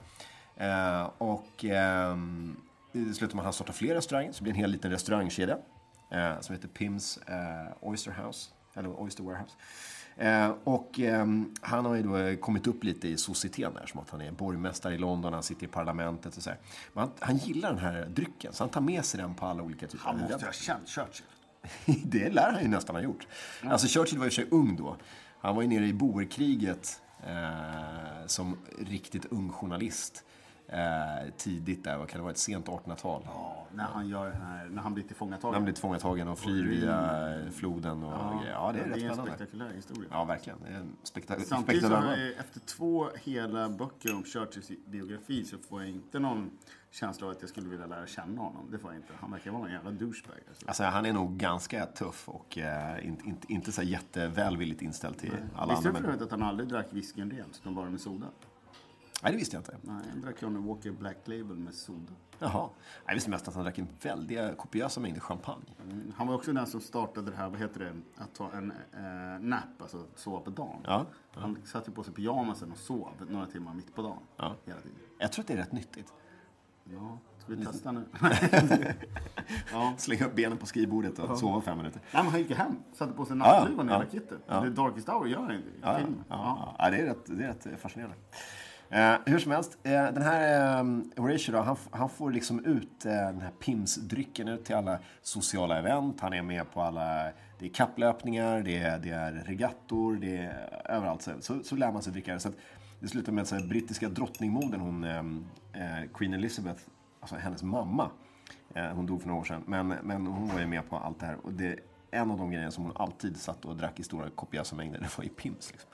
Eh, 0.56 1.10
och 1.18 1.66
ehm, 1.66 2.58
det 2.92 3.14
slutar 3.14 3.36
med 3.36 3.42
att 3.42 3.46
han 3.46 3.54
startar 3.54 3.74
fler 3.74 3.96
restauranger, 3.96 4.32
så 4.32 4.38
det 4.38 4.44
blir 4.44 4.54
en 4.54 4.60
hel 4.60 4.72
liten 4.72 4.92
restaurangkedja 4.92 5.58
eh, 6.12 6.40
som 6.40 6.56
heter 6.56 6.68
Pims 6.68 7.18
eh, 7.18 7.74
Oyster 7.82 8.12
House, 8.12 8.50
eller 8.74 9.02
Oyster 9.02 9.24
Warehouse. 9.24 9.56
Eh, 10.18 10.52
och 10.64 11.00
ehm, 11.00 11.52
han 11.62 11.86
har 11.86 11.96
ju 11.96 12.04
då 12.04 12.18
eh, 12.18 12.36
kommit 12.36 12.68
upp 12.68 12.84
lite 12.84 13.08
i 13.08 13.18
societeten 13.18 13.74
där, 13.74 13.86
som 13.86 14.00
att 14.00 14.10
han 14.10 14.22
är 14.22 14.32
borgmästare 14.32 14.94
i 14.94 14.98
London, 14.98 15.34
han 15.34 15.44
sitter 15.44 15.64
i 15.64 15.68
parlamentet 15.68 16.38
och 16.38 16.44
så 16.44 16.50
här. 16.50 16.60
Men 16.94 17.02
han, 17.02 17.12
han 17.20 17.38
gillar 17.38 17.70
den 17.70 17.80
här 17.80 18.06
drycken, 18.06 18.54
så 18.54 18.64
han 18.64 18.70
tar 18.70 18.82
med 18.82 19.06
sig 19.06 19.20
den 19.22 19.36
på 19.36 19.46
alla 19.46 19.64
olika 19.64 19.88
typer 19.88 20.06
Han 20.06 20.16
av 20.16 20.22
måste 20.22 20.34
event. 20.36 20.46
ha 20.46 20.52
känt 20.52 20.90
Churchill. 20.90 21.26
Det 22.06 22.30
lär 22.30 22.52
han 22.52 22.62
ju 22.62 22.68
nästan 22.68 22.96
ha 22.96 23.02
gjort. 23.04 23.28
Alltså 23.64 23.88
Churchill 23.88 24.18
var 24.20 24.26
ju 24.26 24.32
för 24.32 24.36
sig 24.36 24.48
ung 24.52 24.76
då. 24.76 24.98
Han 25.40 25.56
var 25.56 25.62
ju 25.62 25.68
nere 25.68 25.86
i 25.86 25.94
boerkriget 25.94 27.02
eh, 27.28 28.26
som 28.28 28.58
riktigt 28.80 29.26
ung 29.26 29.50
journalist. 29.50 30.24
Eh, 30.74 31.30
tidigt 31.38 31.84
där, 31.84 31.98
vad 31.98 32.10
kan 32.10 32.20
det 32.20 32.24
vara, 32.24 32.32
ett 32.32 32.38
sent 32.38 32.68
1800-tal. 32.68 33.22
Ja, 33.26 33.68
när 33.74 33.84
han 33.84 34.08
gör 34.08 34.26
det 34.30 34.36
här, 34.36 34.66
när 34.70 34.82
han 34.82 34.94
blir 34.94 35.04
tillfångatagen. 35.04 35.52
När 35.52 35.58
han 35.58 35.64
blir 35.64 35.74
tillfångatagen 35.74 36.28
och 36.28 36.40
flyr 36.40 36.68
via 36.68 37.52
floden 37.52 38.04
och 38.04 38.40
grejer. 38.42 38.54
Ja, 38.54 38.72
det 38.72 38.80
är 38.80 38.84
rätt 38.84 38.94
en 38.94 39.00
spännande. 39.00 39.32
spektakulär 39.32 39.74
historia. 39.76 40.10
Ja, 40.12 40.24
verkligen. 40.24 40.60
Det 40.64 40.70
är 40.70 40.76
en 40.80 40.96
Samtidigt 41.04 41.48
så, 41.48 41.62
spektakulär 41.62 42.32
eh, 42.32 42.40
efter 42.40 42.60
två 42.60 43.10
hela 43.24 43.70
böcker 43.70 44.16
om 44.16 44.24
Churchills 44.24 44.72
biografi 44.86 45.46
så 45.46 45.58
får 45.58 45.82
jag 45.82 45.90
inte 45.90 46.20
någon 46.20 46.52
känsla 46.92 47.28
av 47.28 47.32
att 47.32 47.42
jag 47.42 47.50
skulle 47.50 47.70
vilja 47.70 47.86
lära 47.86 48.08
känna 48.08 48.42
honom. 48.42 48.68
Det 48.72 48.78
får 48.78 48.92
jag 48.92 48.98
inte. 49.00 49.14
Han 49.20 49.32
verkar 49.32 49.52
vara 49.52 49.66
en 49.68 49.74
jävla 49.74 49.92
douchebag. 49.92 50.38
Alltså. 50.50 50.68
Alltså, 50.68 50.84
han 50.84 51.06
är 51.06 51.14
nog 51.14 51.38
ganska 51.38 51.86
tuff 51.86 52.30
och 52.30 52.58
eh, 52.58 53.08
inte, 53.08 53.28
inte, 53.28 53.54
inte 53.54 53.72
så 53.72 53.82
jättevälvilligt 53.84 54.82
inställd 54.82 55.18
till 55.18 55.32
alla 55.56 55.74
Visste 55.74 55.90
andra 55.90 55.90
du 55.90 55.94
människor. 55.94 56.08
förut 56.12 56.22
att 56.22 56.32
han 56.40 56.44
aldrig 56.50 56.70
drack 56.70 56.88
whiskyn 56.90 57.32
rent, 57.32 57.60
utan 57.62 57.76
bara 57.76 57.90
med 57.90 58.02
soda? 58.02 58.28
Nej, 59.24 59.32
det 59.32 59.38
visste 59.38 59.56
jag 59.56 59.62
inte. 59.62 59.78
Nej, 59.82 60.04
han 60.12 60.22
drack 60.22 60.42
Johnny 60.42 60.68
Walker 60.68 60.92
Black 60.92 61.18
Label 61.26 61.58
med 61.58 61.74
soda. 61.74 62.14
Jaha. 62.40 62.70
Jag 63.06 63.14
visste 63.14 63.30
mest 63.30 63.48
att 63.48 63.56
han 63.56 63.64
drack 63.64 63.78
en 63.78 63.88
väldiga 64.02 64.56
kopiösa 64.56 65.00
mängder 65.00 65.20
champagne. 65.20 65.66
Mm, 65.84 66.14
Han 66.18 66.28
var 66.28 66.36
också 66.36 66.54
den 66.54 66.68
som 66.68 66.82
startade 66.82 67.32
det 67.32 67.38
här, 67.38 67.50
vad 67.50 67.60
heter 67.60 67.80
det, 67.80 67.94
att 68.24 68.36
ta 68.36 68.52
en 68.52 68.72
eh, 68.72 69.40
nap, 69.42 69.64
alltså 69.82 70.06
sova 70.16 70.40
på 70.40 70.50
dagen. 70.50 70.80
Ja. 70.84 71.06
Han 71.34 71.58
satte 71.66 71.92
på 71.92 72.04
sig 72.04 72.14
pyjamasen 72.14 72.72
och 72.72 72.78
sov 72.78 73.10
några 73.30 73.46
timmar 73.46 73.74
mitt 73.74 73.96
på 73.96 74.02
dagen. 74.02 74.20
Ja. 74.38 74.56
Hela 74.66 74.80
tiden. 74.82 74.98
Jag 75.20 75.32
tror 75.32 75.44
att 75.44 75.48
det 75.48 75.54
är 75.54 75.58
rätt 75.58 75.72
nyttigt. 75.72 76.14
Ja, 76.84 77.18
ska 77.40 77.54
vi 77.56 77.66
testa 77.66 77.92
nu? 77.92 78.04
ja. 79.72 79.94
Slänga 79.98 80.26
upp 80.26 80.36
benen 80.36 80.58
på 80.58 80.66
skrivbordet 80.66 81.20
och 81.20 81.38
sova 81.38 81.62
fem 81.62 81.78
minuter. 81.78 82.02
Nej, 82.14 82.24
men 82.24 82.32
han 82.32 82.40
gick 82.40 82.50
ju 82.50 82.56
hem, 82.56 82.76
satte 82.94 83.14
på 83.14 83.26
sig 83.26 83.38
Ja, 83.38 83.60
nattluvan 83.60 83.90
och 83.90 83.96
ja. 83.96 84.00
hela 84.00 84.12
kittet. 84.12 84.40
Ja. 84.48 84.60
Det 84.62 84.70
Darkest 84.70 85.08
Hour 85.10 85.28
gör 85.28 85.40
han 85.42 85.52
inte 85.56 85.70
i 85.70 85.74
Ja, 85.82 85.98
filmen. 85.98 86.24
ja, 86.30 86.76
ja. 86.80 86.90
det, 86.90 86.98
är 86.98 87.06
rätt, 87.06 87.26
det 87.26 87.44
är 87.44 87.48
rätt 87.48 87.82
fascinerande. 87.82 88.16
Eh, 88.94 89.16
hur 89.26 89.40
som 89.40 89.52
helst, 89.52 89.78
eh, 89.84 89.92
den 89.92 90.22
här 90.22 90.78
eh, 90.78 90.84
Horatio 91.18 91.52
då, 91.52 91.60
han, 91.60 91.78
han 91.92 92.10
får 92.10 92.32
liksom 92.32 92.66
ut 92.66 93.06
eh, 93.06 93.12
den 93.12 93.42
här 93.42 93.52
Pims-drycken 93.60 94.48
ut 94.48 94.66
till 94.66 94.76
alla 94.76 95.00
sociala 95.22 95.80
event. 95.80 96.20
Han 96.20 96.34
är 96.34 96.42
med 96.42 96.72
på 96.72 96.82
alla, 96.82 97.32
det 97.60 97.66
är 97.66 97.70
kapplöpningar, 97.70 98.62
det 98.62 98.78
är, 98.78 99.00
det 99.00 99.10
är 99.10 99.32
regattor, 99.32 100.16
det 100.16 100.38
är 100.38 100.82
överallt. 100.86 101.22
Så, 101.22 101.32
så, 101.40 101.64
så 101.64 101.76
lär 101.76 101.92
man 101.92 102.02
sig 102.02 102.14
dricka 102.14 102.34
det. 102.34 102.40
Så 102.40 102.50
att 102.50 102.56
det 103.00 103.08
slutar 103.08 103.32
med 103.32 103.42
att 103.42 103.48
så 103.48 103.56
här, 103.56 103.68
brittiska 103.68 104.10
drottningmodern, 104.10 104.80
hon, 104.80 105.04
eh, 105.04 105.18
eh, 105.82 106.10
Queen 106.14 106.34
Elizabeth, 106.34 106.82
alltså 107.20 107.36
hennes 107.36 107.64
mamma, 107.64 108.10
eh, 108.74 108.86
hon 108.86 109.06
dog 109.06 109.22
för 109.22 109.28
några 109.28 109.42
år 109.42 109.46
sedan, 109.46 109.64
men, 109.66 109.88
men 109.88 110.28
hon 110.28 110.48
var 110.48 110.60
ju 110.60 110.68
med 110.68 110.90
på 110.90 110.98
allt 110.98 111.20
det 111.20 111.26
här. 111.26 111.38
Och 111.44 111.54
det, 111.54 111.80
en 112.12 112.32
av 112.32 112.38
de 112.38 112.52
grejerna 112.52 112.72
som 112.72 112.84
hon 112.84 112.94
alltid 112.96 113.38
satt 113.38 113.66
och 113.66 113.76
drack 113.76 114.00
i 114.00 114.04
stora 114.04 114.30
kopiösa 114.30 114.76
mängder, 114.76 115.00
det 115.02 115.18
var 115.18 115.24
ju 115.24 115.30
Pims. 115.30 115.72
Liksom. 115.72 115.90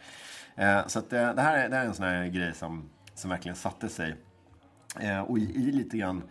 Eh, 0.60 0.88
så 0.88 1.00
att, 1.00 1.14
eh, 1.14 1.34
det, 1.34 1.42
här, 1.42 1.58
är- 1.58 1.70
det 1.70 1.76
här 1.76 1.84
är 1.84 1.88
en 1.88 1.94
sån 1.94 2.06
här 2.06 2.28
grej 2.28 2.54
som, 2.54 2.90
som 3.14 3.30
verkligen 3.30 3.56
satte 3.56 3.90
sig. 3.90 4.16
Eh, 5.00 5.20
och 5.22 5.38
i, 5.40 5.42
i 5.42 5.72
lite 5.72 5.98
grann 5.98 6.24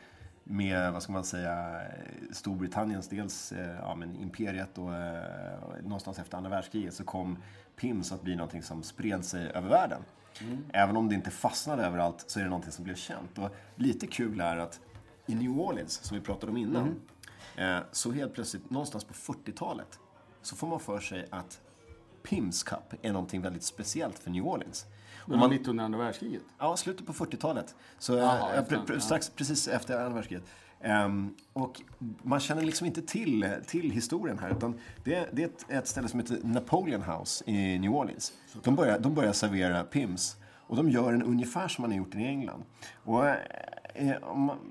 med, 0.44 0.92
vad 0.92 1.02
ska 1.02 1.12
man 1.12 1.24
säga, 1.24 1.80
Storbritanniens 2.32 3.08
dels 3.08 3.52
ja, 3.80 3.94
men 3.94 4.16
imperiet 4.16 4.78
och 4.78 4.94
eh, 4.94 5.22
någonstans 5.82 6.18
efter 6.18 6.36
andra 6.36 6.50
världskriget 6.50 6.94
så 6.94 7.04
kom 7.04 7.38
Pims 7.76 8.12
att 8.12 8.22
bli 8.22 8.36
någonting 8.36 8.62
som 8.62 8.82
spred 8.82 9.24
sig 9.24 9.46
över 9.50 9.68
världen. 9.68 10.02
Även 10.72 10.96
om 10.96 11.08
det 11.08 11.14
inte 11.14 11.30
fastnade 11.30 11.86
överallt 11.86 12.24
så 12.26 12.38
är 12.40 12.44
det 12.44 12.50
någonting 12.50 12.72
som 12.72 12.84
blev 12.84 12.94
känt. 12.94 13.38
Och 13.38 13.50
lite 13.76 14.06
kul 14.06 14.40
är 14.40 14.56
att 14.56 14.80
i 15.26 15.34
New 15.34 15.50
Orleans, 15.60 15.92
som 16.04 16.16
vi 16.18 16.24
pratade 16.24 16.52
om 16.52 16.56
innan, 16.58 17.00
eh, 17.56 17.78
så 17.92 18.12
helt 18.12 18.34
plötsligt 18.34 18.70
någonstans 18.70 19.04
på 19.04 19.14
40-talet 19.14 19.98
så 20.42 20.56
får 20.56 20.66
man 20.66 20.80
för 20.80 21.00
sig 21.00 21.26
att 21.30 21.60
Pims 22.28 22.62
Cup 22.62 22.94
är 23.02 23.12
någonting 23.12 23.40
väldigt 23.42 23.62
speciellt 23.62 24.18
för 24.18 24.30
New 24.30 24.46
Orleans. 24.46 24.86
Och 25.22 25.28
Men 25.28 25.38
man, 25.38 25.50
mitt 25.50 25.68
under 25.68 25.84
andra 25.84 25.98
världskriget. 25.98 26.42
Ja, 26.58 26.76
slutet 26.76 27.06
på 27.06 27.12
40-talet. 27.12 27.74
Så, 27.98 28.14
Jaha, 28.16 28.52
eh, 28.52 28.58
efter- 28.58 28.76
pr- 28.76 28.86
pr- 28.86 28.92
ja. 28.94 29.00
strax 29.00 29.30
precis 29.30 29.68
efter 29.68 29.96
andra 29.96 30.14
världskriget. 30.14 30.44
Ehm, 30.80 31.34
och 31.52 31.82
man 32.22 32.40
känner 32.40 32.62
liksom 32.62 32.86
inte 32.86 33.02
till, 33.02 33.46
till 33.66 33.90
historien 33.90 34.38
här. 34.38 34.50
Utan 34.50 34.78
det, 35.04 35.28
det 35.32 35.42
är 35.42 35.46
ett, 35.46 35.64
ett 35.68 35.88
ställe 35.88 36.08
som 36.08 36.20
heter 36.20 36.38
Napoleon 36.42 37.02
House 37.02 37.44
i 37.50 37.78
New 37.78 37.90
Orleans. 37.92 38.32
De 38.62 38.74
börjar, 38.76 38.98
de 38.98 39.14
börjar 39.14 39.32
servera 39.32 39.82
Pims. 39.84 40.36
Och 40.66 40.76
de 40.76 40.90
gör 40.90 41.12
den 41.12 41.22
ungefär 41.22 41.68
som 41.68 41.82
man 41.82 41.90
har 41.90 41.98
gjort 41.98 42.14
i 42.14 42.18
England. 42.24 42.62
Och 43.04 43.24
Eh, 43.94 44.16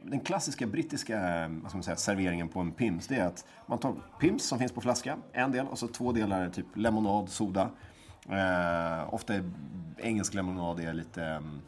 den 0.03 0.19
klassiska 0.19 0.67
brittiska 0.67 1.43
eh, 1.43 1.49
vad 1.49 1.69
ska 1.69 1.77
man 1.77 1.83
säga, 1.83 1.97
serveringen 1.97 2.49
på 2.49 2.59
en 2.59 2.71
Pims, 2.71 3.07
det 3.07 3.15
är 3.15 3.25
att 3.25 3.45
man 3.65 3.79
tar 3.79 3.95
Pims 4.19 4.43
som 4.43 4.59
finns 4.59 4.71
på 4.71 4.81
flaska, 4.81 5.17
en 5.33 5.51
del, 5.51 5.67
och 5.67 5.79
så 5.79 5.87
två 5.87 6.11
delar 6.11 6.49
typ 6.49 6.65
lemonad, 6.75 7.29
soda. 7.29 7.69
Eh, 8.29 9.13
ofta 9.13 9.33
är 9.33 9.51
engelsk 9.97 10.33
lemonad 10.33 10.79
är 10.79 10.93
lite, 10.93 11.23
mm, 11.23 11.61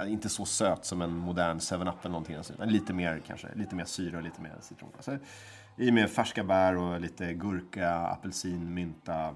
eh, 0.00 0.12
inte 0.12 0.28
så 0.28 0.44
söt 0.44 0.84
som 0.84 1.02
en 1.02 1.16
modern 1.16 1.58
7-Up 1.58 1.94
eller 2.00 2.10
någonting. 2.10 2.36
Utan 2.36 2.68
lite 2.68 2.92
mer 2.92 3.22
kanske, 3.26 3.48
lite 3.54 3.74
mer 3.74 3.84
syra 3.84 4.16
och 4.16 4.22
lite 4.22 4.40
mer 4.40 4.54
citron. 4.60 4.90
Alltså, 4.96 5.18
I 5.76 5.90
med 5.90 6.10
färska 6.10 6.44
bär 6.44 6.76
och 6.76 7.00
lite 7.00 7.34
gurka, 7.34 7.90
apelsin, 7.90 8.74
mynta. 8.74 9.34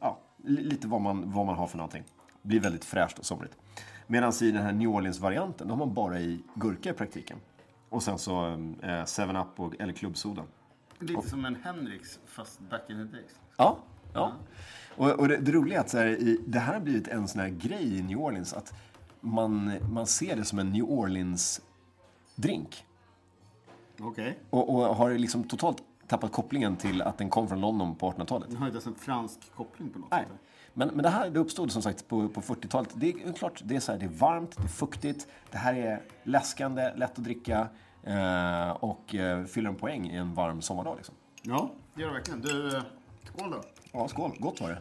Ja, 0.00 0.18
lite 0.44 0.88
vad 0.88 1.00
man, 1.00 1.32
vad 1.32 1.46
man 1.46 1.56
har 1.56 1.66
för 1.66 1.76
någonting. 1.76 2.04
Blir 2.42 2.60
väldigt 2.60 2.84
fräscht 2.84 3.18
och 3.18 3.26
somrigt. 3.26 3.56
Medan 4.06 4.32
i 4.42 4.50
den 4.50 4.62
här 4.62 4.72
New 4.72 4.88
Orleans-varianten, 4.88 5.68
då 5.68 5.72
har 5.74 5.78
man 5.78 5.94
bara 5.94 6.20
i 6.20 6.42
gurka 6.54 6.90
i 6.90 6.92
praktiken. 6.92 7.38
Och 7.88 8.02
sen 8.02 8.18
så 8.18 8.46
eh, 8.82 8.86
7-Up 8.86 9.60
och- 9.60 9.80
eller 9.80 9.92
klubbsoda. 9.92 10.42
Lite 10.98 11.28
som 11.28 11.44
en 11.44 11.56
Henriks, 11.56 12.18
fast 12.26 12.60
back 12.60 12.90
in 12.90 12.96
the 12.96 13.16
days. 13.16 13.30
Ja. 13.56 13.78
ja. 14.12 14.32
Och, 14.96 15.10
och 15.10 15.28
det, 15.28 15.36
det 15.36 15.52
roliga 15.52 15.78
är 15.78 15.80
att 15.80 15.90
så 15.90 15.98
här, 15.98 16.06
i, 16.06 16.40
det 16.46 16.58
här 16.58 16.74
har 16.74 16.80
blivit 16.80 17.08
en 17.08 17.28
sån 17.28 17.40
här 17.40 17.48
grej 17.48 17.98
i 17.98 18.02
New 18.02 18.18
Orleans. 18.18 18.54
Att 18.54 18.74
man, 19.20 19.72
man 19.92 20.06
ser 20.06 20.36
det 20.36 20.44
som 20.44 20.58
en 20.58 20.72
New 20.72 20.84
Orleans-drink. 20.84 22.84
Okej. 24.00 24.38
Och, 24.50 24.74
och 24.74 24.96
har 24.96 25.10
liksom 25.10 25.44
totalt 25.44 25.82
tappat 26.06 26.32
kopplingen 26.32 26.76
till 26.76 27.02
att 27.02 27.18
den 27.18 27.30
kom 27.30 27.48
från 27.48 27.60
London 27.60 27.94
på 27.94 28.10
1800-talet. 28.12 28.48
Den 28.50 28.58
har 28.58 28.66
inte 28.66 28.74
ens 28.76 28.86
en 28.86 28.94
fransk 28.94 29.54
koppling 29.54 29.90
på 29.90 29.98
något 29.98 30.10
Nej. 30.10 30.24
sätt. 30.24 30.32
Men, 30.74 30.88
men 30.88 31.02
det 31.02 31.08
här 31.08 31.30
det 31.30 31.40
uppstod 31.40 31.72
som 31.72 31.82
sagt 31.82 32.08
på, 32.08 32.28
på 32.28 32.40
40-talet. 32.40 32.90
Det 32.94 33.08
är 33.08 33.32
klart, 33.32 33.62
det 33.64 33.76
är, 33.76 33.80
så 33.80 33.92
här, 33.92 33.98
det 33.98 34.04
är 34.04 34.08
varmt, 34.08 34.56
det 34.56 34.62
är 34.62 34.68
fuktigt. 34.68 35.26
Det 35.50 35.58
här 35.58 35.74
är 35.74 36.02
läskande, 36.22 36.92
lätt 36.96 37.18
att 37.18 37.24
dricka 37.24 37.68
eh, 38.02 38.70
och 38.70 39.14
eh, 39.14 39.44
fyller 39.44 39.70
en 39.70 39.76
poäng 39.76 40.10
i 40.10 40.16
en 40.16 40.34
varm 40.34 40.62
sommardag. 40.62 40.96
Liksom. 40.96 41.14
Ja, 41.42 41.70
det 41.94 42.02
gör 42.02 42.08
det 42.08 42.14
verkligen. 42.14 42.40
Du, 42.40 42.76
eh, 42.76 42.82
skål 43.24 43.50
då. 43.50 43.62
Ja, 43.92 44.08
skål. 44.08 44.36
Gott 44.38 44.60
var 44.60 44.68
det. 44.68 44.78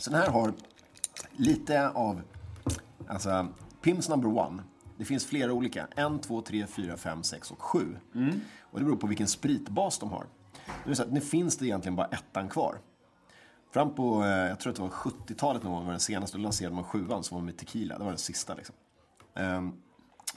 Så 0.00 0.10
den 0.10 0.20
här 0.20 0.30
har 0.30 0.52
lite 1.32 1.88
av, 1.88 2.22
alltså, 3.08 3.48
Pims 3.82 4.08
number 4.08 4.28
one. 4.38 4.62
Det 4.96 5.04
finns 5.04 5.26
flera 5.26 5.52
olika. 5.52 5.86
En, 5.96 6.18
två, 6.18 6.42
tre, 6.42 6.66
fyra, 6.66 6.96
fem, 6.96 7.22
sex 7.22 7.50
och 7.50 7.62
sju. 7.62 7.96
Och 8.60 8.78
det 8.78 8.84
beror 8.84 8.96
på 8.96 9.06
vilken 9.06 9.28
spritbas 9.28 9.98
de 9.98 10.10
har. 10.10 10.26
Är 10.86 10.94
så 10.94 11.02
att 11.02 11.12
nu 11.12 11.20
finns 11.20 11.56
det 11.56 11.66
egentligen 11.66 11.96
bara 11.96 12.06
ettan 12.06 12.48
kvar. 12.48 12.78
Fram 13.72 13.94
på, 13.94 14.22
eh, 14.22 14.28
jag 14.28 14.60
tror 14.60 14.70
att 14.70 14.76
det 14.76 14.82
var 14.82 14.88
70-talet 14.88 15.62
någon 15.62 15.72
gång 15.72 15.84
var 15.84 15.90
den 15.90 16.00
senaste, 16.00 16.36
då 16.36 16.42
lanserade 16.42 16.74
man 16.74 16.84
sjuan 16.84 17.24
som 17.24 17.34
var 17.34 17.44
med 17.44 17.56
tequila. 17.56 17.98
Det 17.98 18.04
var 18.04 18.10
den 18.10 18.18
sista 18.18 18.54
liksom. 18.54 18.74
Ehm, 19.34 19.72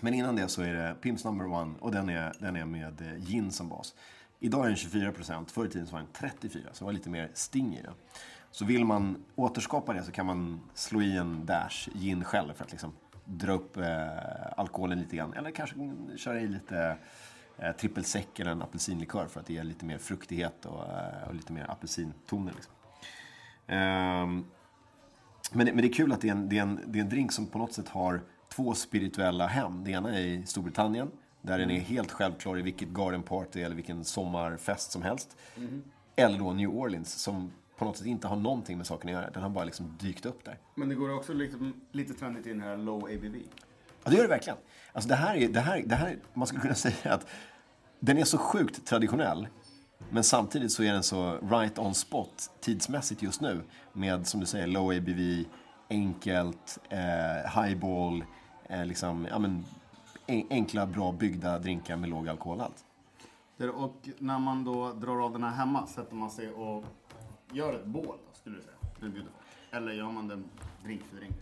men 0.01 0.13
innan 0.13 0.35
det 0.35 0.47
så 0.47 0.61
är 0.61 0.73
det 0.73 0.95
Pimps 1.01 1.25
number 1.25 1.45
one 1.45 1.73
och 1.79 1.91
den 1.91 2.09
är, 2.09 2.33
den 2.39 2.55
är 2.55 2.65
med 2.65 3.01
eh, 3.01 3.17
gin 3.17 3.51
som 3.51 3.69
bas. 3.69 3.95
Idag 4.39 4.63
är 4.63 4.67
den 4.67 4.75
24 4.75 5.11
procent, 5.11 5.51
förr 5.51 5.65
i 5.65 5.69
tiden 5.69 5.87
så 5.87 5.93
var 5.93 5.99
den 5.99 6.09
34, 6.13 6.63
så 6.71 6.79
det 6.79 6.85
var 6.85 6.93
lite 6.93 7.09
mer 7.09 7.31
sting 7.33 7.75
i 7.75 7.81
den. 7.81 7.93
Så 8.51 8.65
vill 8.65 8.85
man 8.85 9.23
återskapa 9.35 9.93
det 9.93 10.03
så 10.03 10.11
kan 10.11 10.25
man 10.25 10.61
slå 10.73 11.01
i 11.01 11.17
en 11.17 11.45
dash 11.45 11.89
gin 11.93 12.23
själv 12.23 12.53
för 12.53 12.63
att 12.63 12.71
liksom 12.71 12.93
dra 13.25 13.53
upp 13.53 13.77
eh, 13.77 14.57
alkoholen 14.57 14.99
lite 14.99 15.15
grann. 15.15 15.33
Eller 15.33 15.51
kanske 15.51 15.75
köra 16.17 16.41
i 16.41 16.47
lite 16.47 16.97
eh, 17.57 17.71
trippelsäck 17.71 18.39
eller 18.39 18.51
en 18.51 18.61
apelsinlikör 18.61 19.27
för 19.27 19.39
att 19.39 19.45
det 19.45 19.53
ger 19.53 19.63
lite 19.63 19.85
mer 19.85 19.97
fruktighet 19.97 20.65
och, 20.65 20.83
eh, 20.83 21.27
och 21.27 21.35
lite 21.35 21.53
mer 21.53 21.71
apelsintoner. 21.71 22.53
Liksom. 22.55 22.73
Ehm, 23.67 24.45
men, 25.51 25.65
det- 25.65 25.73
men 25.73 25.81
det 25.81 25.87
är 25.87 25.93
kul 25.93 26.11
att 26.11 26.21
det 26.21 26.27
är, 26.27 26.31
en, 26.31 26.49
det, 26.49 26.57
är 26.57 26.61
en, 26.61 26.79
det 26.87 26.99
är 26.99 27.03
en 27.03 27.09
drink 27.09 27.31
som 27.31 27.45
på 27.47 27.57
något 27.57 27.73
sätt 27.73 27.87
har 27.89 28.21
två 28.49 28.73
spirituella 28.73 29.47
hem. 29.47 29.83
Det 29.83 29.91
ena 29.91 30.17
är 30.19 30.21
i 30.23 30.45
Storbritannien, 30.45 31.11
där 31.41 31.57
den 31.59 31.71
är 31.71 31.79
helt 31.79 32.11
självklar 32.11 32.59
i 32.59 32.61
vilket 32.61 32.89
garden 32.89 33.23
party 33.23 33.61
eller 33.61 33.75
vilken 33.75 34.03
sommarfest 34.03 34.91
som 34.91 35.01
helst. 35.01 35.37
Eller 36.15 36.39
då 36.39 36.53
New 36.53 36.69
Orleans, 36.69 37.13
som 37.21 37.51
på 37.77 37.85
något 37.85 37.97
sätt 37.97 38.07
inte 38.07 38.27
har 38.27 38.35
någonting 38.35 38.77
med 38.77 38.87
saken 38.87 39.09
att 39.09 39.13
göra. 39.13 39.29
Den 39.29 39.43
har 39.43 39.49
bara 39.49 39.65
liksom 39.65 39.97
dykt 39.99 40.25
upp 40.25 40.43
där. 40.45 40.57
Men 40.75 40.89
det 40.89 40.95
går 40.95 41.15
också 41.15 41.33
liksom, 41.33 41.73
lite 41.91 42.13
trendigt 42.13 42.45
in 42.45 42.61
här, 42.61 42.77
low 42.77 43.03
ABV. 43.03 43.35
Ja, 44.03 44.09
det 44.11 44.15
gör 44.15 44.23
det 44.23 44.29
verkligen. 44.29 44.57
Alltså 44.93 45.09
det 45.09 45.15
här 45.15 45.35
är, 45.35 45.47
det 45.47 45.59
här, 45.59 45.83
det 45.85 45.95
här, 45.95 46.17
man 46.33 46.47
skulle 46.47 46.61
kunna 46.61 46.73
säga 46.75 47.13
att 47.13 47.27
den 47.99 48.17
är 48.17 48.23
så 48.23 48.37
sjukt 48.37 48.85
traditionell. 48.85 49.47
Men 50.09 50.23
samtidigt 50.23 50.71
så 50.71 50.83
är 50.83 50.93
den 50.93 51.03
så 51.03 51.37
right 51.37 51.79
on 51.79 51.95
spot 51.95 52.51
tidsmässigt 52.61 53.21
just 53.21 53.41
nu. 53.41 53.63
Med, 53.93 54.27
som 54.27 54.39
du 54.39 54.45
säger, 54.45 54.67
low 54.67 54.91
ABV, 54.91 55.45
enkelt, 55.89 56.79
eh, 56.89 57.63
highball, 57.63 58.23
eh, 58.69 58.85
liksom, 58.85 59.27
ja, 59.29 59.39
men, 59.39 59.65
en, 60.25 60.47
enkla, 60.49 60.85
bra 60.85 61.11
byggda 61.11 61.59
drinkar 61.59 61.97
med 61.97 62.09
låg 62.09 62.29
alkoholhalt. 62.29 62.85
Och 63.73 64.09
när 64.19 64.39
man 64.39 64.63
då 64.63 64.93
drar 64.93 65.25
av 65.25 65.31
den 65.31 65.43
här 65.43 65.51
hemma, 65.51 65.87
sätter 65.87 66.15
man 66.15 66.31
sig 66.31 66.49
och 66.49 66.85
gör 67.51 67.73
ett 67.73 67.85
bål, 67.85 68.05
då, 68.05 68.33
skulle 68.33 68.55
du 68.55 68.61
säga? 68.61 69.25
Eller 69.71 69.91
gör 69.91 70.11
man 70.11 70.27
den 70.27 70.43
drink 70.83 71.01
för 71.09 71.17
drink? 71.17 71.35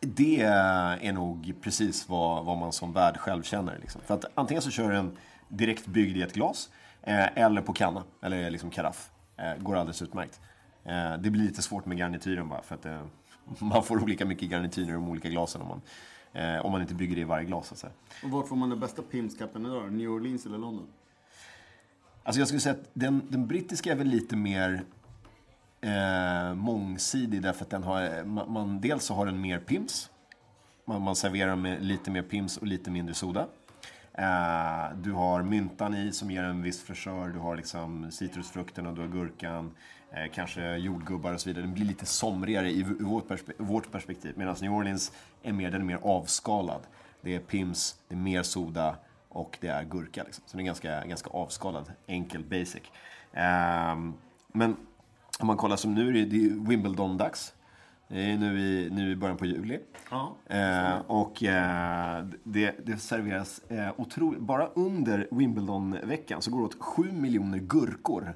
Det 0.00 0.40
är 0.40 1.12
nog 1.12 1.54
precis 1.60 2.08
vad, 2.08 2.44
vad 2.44 2.58
man 2.58 2.72
som 2.72 2.92
värd 2.92 3.16
själv 3.16 3.42
känner. 3.42 3.78
Liksom. 3.78 4.00
För 4.00 4.14
att 4.14 4.24
antingen 4.34 4.62
så 4.62 4.70
kör 4.70 4.90
du 4.90 4.96
en 4.96 5.16
direkt 5.48 5.86
byggd 5.86 6.16
i 6.16 6.22
ett 6.22 6.32
glas, 6.32 6.70
eller 7.02 7.62
på 7.62 7.72
kanna, 7.72 8.04
eller 8.20 8.50
liksom 8.50 8.70
karaff. 8.70 9.10
Eh, 9.36 9.62
går 9.62 9.76
alldeles 9.76 10.02
utmärkt. 10.02 10.40
Eh, 10.84 11.16
det 11.18 11.30
blir 11.30 11.42
lite 11.42 11.62
svårt 11.62 11.86
med 11.86 11.98
garnityren 11.98 12.48
bara, 12.48 12.62
för 12.62 12.74
att 12.74 12.86
eh, 12.86 13.02
man 13.58 13.82
får 13.82 14.02
olika 14.02 14.24
mycket 14.24 14.48
garnityrer 14.48 14.88
i 14.88 14.92
de 14.92 15.08
olika 15.08 15.28
glasen 15.28 15.62
om 15.62 15.68
man, 15.68 15.80
eh, 16.32 16.66
om 16.66 16.72
man 16.72 16.80
inte 16.80 16.94
bygger 16.94 17.14
det 17.14 17.20
i 17.20 17.24
varje 17.24 17.44
glas. 17.44 17.68
Så 17.68 17.74
att 17.74 17.78
säga. 17.78 17.92
Och 18.24 18.30
var 18.30 18.42
får 18.42 18.56
man 18.56 18.70
den 18.70 18.80
bästa 18.80 19.02
Pimskappen 19.02 19.66
idag? 19.66 19.92
New 19.92 20.10
Orleans 20.10 20.46
eller 20.46 20.58
London? 20.58 20.86
Alltså 22.24 22.40
jag 22.40 22.48
skulle 22.48 22.60
säga 22.60 22.74
att 22.74 22.90
den, 22.92 23.22
den 23.28 23.46
brittiska 23.46 23.92
är 23.92 23.96
väl 23.96 24.06
lite 24.06 24.36
mer 24.36 24.84
eh, 25.80 26.54
mångsidig 26.54 27.42
därför 27.42 27.64
att 27.64 27.70
den 27.70 27.82
har, 27.82 28.24
man, 28.24 28.52
man, 28.52 28.80
dels 28.80 29.04
så 29.04 29.14
har 29.14 29.26
den 29.26 29.40
mer 29.40 29.58
pims. 29.58 30.10
Man, 30.84 31.02
man 31.02 31.16
serverar 31.16 31.56
med 31.56 31.84
lite 31.84 32.10
mer 32.10 32.22
pims 32.22 32.56
och 32.56 32.66
lite 32.66 32.90
mindre 32.90 33.14
soda. 33.14 33.46
Eh, 34.14 34.96
du 34.96 35.12
har 35.12 35.42
myntan 35.42 35.94
i 35.94 36.12
som 36.12 36.30
ger 36.30 36.42
en 36.42 36.62
viss 36.62 36.82
fräschör. 36.82 37.28
Du 37.28 37.38
har 37.38 37.56
liksom 37.56 38.10
citrusfrukterna, 38.10 38.92
du 38.92 39.00
har 39.00 39.08
gurkan, 39.08 39.70
eh, 40.10 40.32
kanske 40.34 40.76
jordgubbar 40.76 41.32
och 41.32 41.40
så 41.40 41.48
vidare. 41.48 41.64
Den 41.64 41.74
blir 41.74 41.84
lite 41.84 42.06
somrigare 42.06 42.70
i 42.70 42.82
vårt, 42.82 43.28
perspe 43.28 43.52
vårt 43.56 43.92
perspektiv. 43.92 44.34
Medan 44.36 44.56
New 44.60 44.72
Orleans 44.72 45.12
är 45.42 45.52
mer, 45.52 45.70
den 45.70 45.80
är 45.80 45.84
mer 45.84 45.98
avskalad. 46.02 46.80
Det 47.20 47.34
är 47.34 47.40
pims, 47.40 47.96
det 48.08 48.14
är 48.14 48.18
mer 48.18 48.42
soda 48.42 48.96
och 49.28 49.58
det 49.60 49.68
är 49.68 49.84
gurka. 49.84 50.22
Liksom. 50.22 50.44
Så 50.46 50.56
den 50.56 50.60
är 50.60 50.66
ganska, 50.66 51.04
ganska 51.04 51.30
avskalad, 51.30 51.92
enkel, 52.06 52.44
basic. 52.44 52.82
Eh, 53.32 53.96
men 54.52 54.76
om 55.38 55.46
man 55.46 55.56
kollar 55.56 55.76
som 55.76 55.94
nu, 55.94 56.24
det 56.24 56.36
är 56.36 56.68
Wimbledon-dags. 56.68 57.54
Det 58.12 58.32
är 58.32 58.38
nu 58.38 58.60
i, 58.60 58.90
nu 58.90 59.10
i 59.10 59.16
början 59.16 59.36
på 59.36 59.46
juli. 59.46 59.78
Ja. 60.10 60.36
Eh, 60.46 60.96
och 61.06 61.42
eh, 61.42 62.24
det, 62.44 62.86
det 62.86 62.96
serveras 62.96 63.60
eh, 63.68 63.88
otroligt, 63.96 64.40
bara 64.40 64.66
under 64.66 65.28
Wimbledon-veckan 65.30 66.42
så 66.42 66.50
går 66.50 66.58
det 66.58 66.64
åt 66.64 66.82
7 66.82 67.12
miljoner 67.12 67.58
gurkor. 67.58 68.34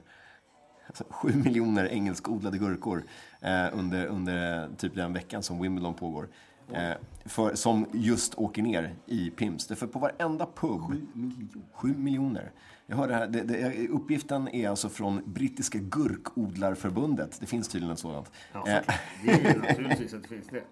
Alltså 0.87 1.05
7 1.11 1.29
miljoner 1.29 1.89
engelskodlade 1.89 2.59
gurkor 2.59 3.05
eh, 3.41 3.67
under, 3.73 4.07
under 4.07 4.69
typ 4.77 4.95
den 4.95 5.13
veckan 5.13 5.43
som 5.43 5.63
Wimbledon 5.63 5.95
pågår. 5.95 6.29
Eh, 6.73 6.93
för, 7.25 7.55
som 7.55 7.87
just 7.93 8.35
åker 8.35 8.63
ner 8.63 8.95
i 9.07 9.31
Pims. 9.31 9.67
Därför 9.67 9.87
på 9.87 9.99
varenda 9.99 10.47
pub... 10.47 10.81
7 10.81 11.07
miljoner. 11.13 11.63
7 11.73 11.95
miljoner. 11.97 12.53
Jag 12.87 12.97
hörde 12.97 13.15
här, 13.15 13.27
det, 13.27 13.43
det, 13.43 13.89
uppgiften 13.89 14.49
är 14.49 14.69
alltså 14.69 14.89
från 14.89 15.23
brittiska 15.25 15.79
gurkodlarförbundet. 15.79 17.41
Det 17.41 17.47
finns 17.47 17.69
tydligen 17.69 17.93
ett 17.93 17.99
sådant. 17.99 18.31
Ja, 18.53 18.69
Eh, 18.69 18.83
det 19.25 19.31
är 19.31 19.53
ju 19.53 19.61
naturligtvis 19.61 20.15
att 20.15 20.23
det 20.23 20.29
finns 20.29 20.47
det. 20.47 20.63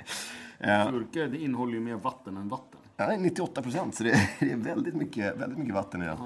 Gurkor, 0.91 1.27
det 1.27 1.39
innehåller 1.39 1.73
ju 1.73 1.81
mer 1.81 1.95
vatten 1.95 2.37
än 2.37 2.49
vatten. 2.49 2.81
Ja, 2.97 3.17
98 3.17 3.63
procent, 3.63 3.95
så 3.95 4.05
det 4.05 4.11
är, 4.11 4.31
det 4.41 4.53
är 4.53 4.57
väldigt, 4.57 4.95
mycket, 4.95 5.37
väldigt 5.37 5.59
mycket 5.59 5.75
vatten 5.75 6.03
i 6.03 6.07
den. 6.07 6.19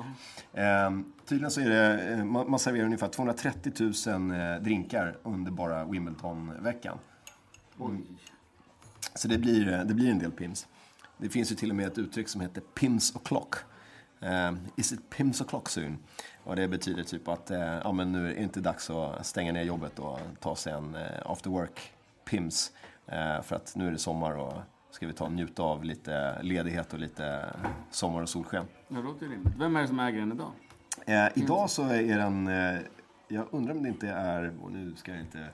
Ehm, 0.54 1.12
tydligen 1.26 1.50
så 1.50 1.60
är 1.60 1.68
det, 1.68 2.12
eh, 2.12 2.24
man, 2.24 2.50
man 2.50 2.58
serverar 2.58 2.84
ungefär 2.84 3.08
230 3.08 3.72
000 4.06 4.30
eh, 4.30 4.62
drinkar 4.62 5.16
under 5.22 5.50
bara 5.50 5.84
Wimbledon-veckan. 5.84 6.98
Oj. 7.78 8.00
Så 9.18 9.28
det 9.28 9.38
blir, 9.38 9.84
det 9.84 9.94
blir 9.94 10.10
en 10.10 10.18
del 10.18 10.30
pims. 10.30 10.66
Det 11.16 11.28
finns 11.28 11.52
ju 11.52 11.56
till 11.56 11.70
och 11.70 11.76
med 11.76 11.86
ett 11.86 11.98
uttryck 11.98 12.28
som 12.28 12.40
heter 12.40 12.60
pims 12.60 13.14
o'clock. 13.14 13.54
Um, 14.20 14.58
is 14.76 14.92
it 14.92 15.10
pims 15.10 15.42
o'clock 15.42 15.68
soon? 15.68 15.98
Och 16.44 16.56
det 16.56 16.68
betyder 16.68 17.02
typ 17.02 17.28
att 17.28 17.50
eh, 17.50 17.60
ja, 17.60 17.92
men 17.92 18.12
nu 18.12 18.30
är 18.30 18.34
det 18.34 18.42
inte 18.42 18.60
dags 18.60 18.90
att 18.90 19.26
stänga 19.26 19.52
ner 19.52 19.62
jobbet 19.62 19.98
och 19.98 20.18
ta 20.40 20.56
sig 20.56 20.72
en 20.72 20.94
eh, 20.94 21.02
after 21.24 21.50
work 21.50 21.92
pims. 22.24 22.72
Eh, 23.06 23.42
för 23.42 23.56
att 23.56 23.76
nu 23.76 23.86
är 23.86 23.92
det 23.92 23.98
sommar 23.98 24.36
och 24.36 24.54
ska 24.90 25.06
vi 25.06 25.12
ta 25.12 25.24
och 25.24 25.32
njuta 25.32 25.62
av 25.62 25.84
lite 25.84 26.42
ledighet 26.42 26.92
och 26.92 26.98
lite 26.98 27.44
sommar 27.90 28.22
och 28.22 28.28
solsken. 28.28 28.64
Det 28.88 29.02
låter 29.02 29.28
rimligt. 29.28 29.52
Vem 29.58 29.76
är 29.76 29.82
det 29.82 29.88
som 29.88 30.00
äger 30.00 30.20
den 30.20 30.32
idag? 30.32 30.52
Idag 31.34 31.70
så 31.70 31.82
är 31.82 32.18
den, 32.18 32.46
jag 33.28 33.46
undrar 33.50 33.74
om 33.74 33.82
det 33.82 33.88
inte 33.88 34.08
är, 34.08 34.52
och 34.62 34.72
nu 34.72 34.94
ska 34.96 35.10
jag 35.10 35.20
inte 35.20 35.46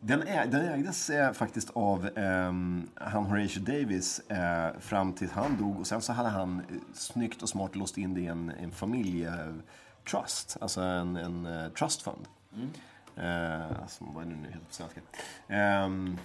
Den, 0.00 0.22
ä, 0.22 0.46
den 0.46 0.60
ägdes 0.68 1.10
eh, 1.10 1.32
faktiskt 1.32 1.70
av 1.70 2.10
ehm, 2.18 2.88
han 2.94 3.24
Horatio 3.24 3.60
Davis 3.62 4.18
eh, 4.28 4.78
fram 4.80 5.12
tills 5.12 5.32
han 5.32 5.56
dog. 5.56 5.80
Och 5.80 5.86
sen 5.86 6.00
så 6.02 6.12
hade 6.12 6.28
han 6.28 6.60
eh, 6.60 6.76
snyggt 6.94 7.42
och 7.42 7.48
smart 7.48 7.76
låst 7.76 7.98
in 7.98 8.14
det 8.14 8.20
i 8.20 8.26
en, 8.26 8.50
en 8.50 8.70
familjetrust. 8.70 10.56
Alltså 10.60 10.80
en, 10.80 11.16
en 11.16 11.46
eh, 11.46 11.68
trust 11.68 12.02
fund. 12.02 12.28
Eh, 13.16 13.80
alltså, 13.82 14.04
vad 14.04 14.24
är 14.24 14.28
det 14.30 14.36
nu 14.36 14.46
heter 14.48 14.58
på 14.68 14.74
svenska? 14.74 15.00
Ehm, 15.48 16.18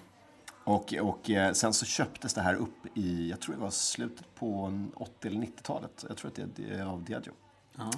och, 0.64 0.94
och 0.94 1.30
eh, 1.30 1.52
sen 1.54 1.74
så 1.74 1.86
köptes 1.86 2.34
det 2.34 2.42
här 2.42 2.54
upp 2.56 2.86
i, 2.98 3.30
jag 3.30 3.40
tror 3.40 3.56
det 3.56 3.62
var 3.62 3.70
slutet 3.70 4.36
på 4.36 4.74
80 4.96 5.28
eller 5.28 5.40
90-talet. 5.42 6.06
Jag 6.08 6.18
tror 6.18 6.30
att 6.32 6.36
det 6.36 6.42
är- 6.42 6.50
det 6.56 6.76
är 6.80 6.86
av 6.86 7.04
Diageo. 7.04 7.34
Eh, 7.80 7.90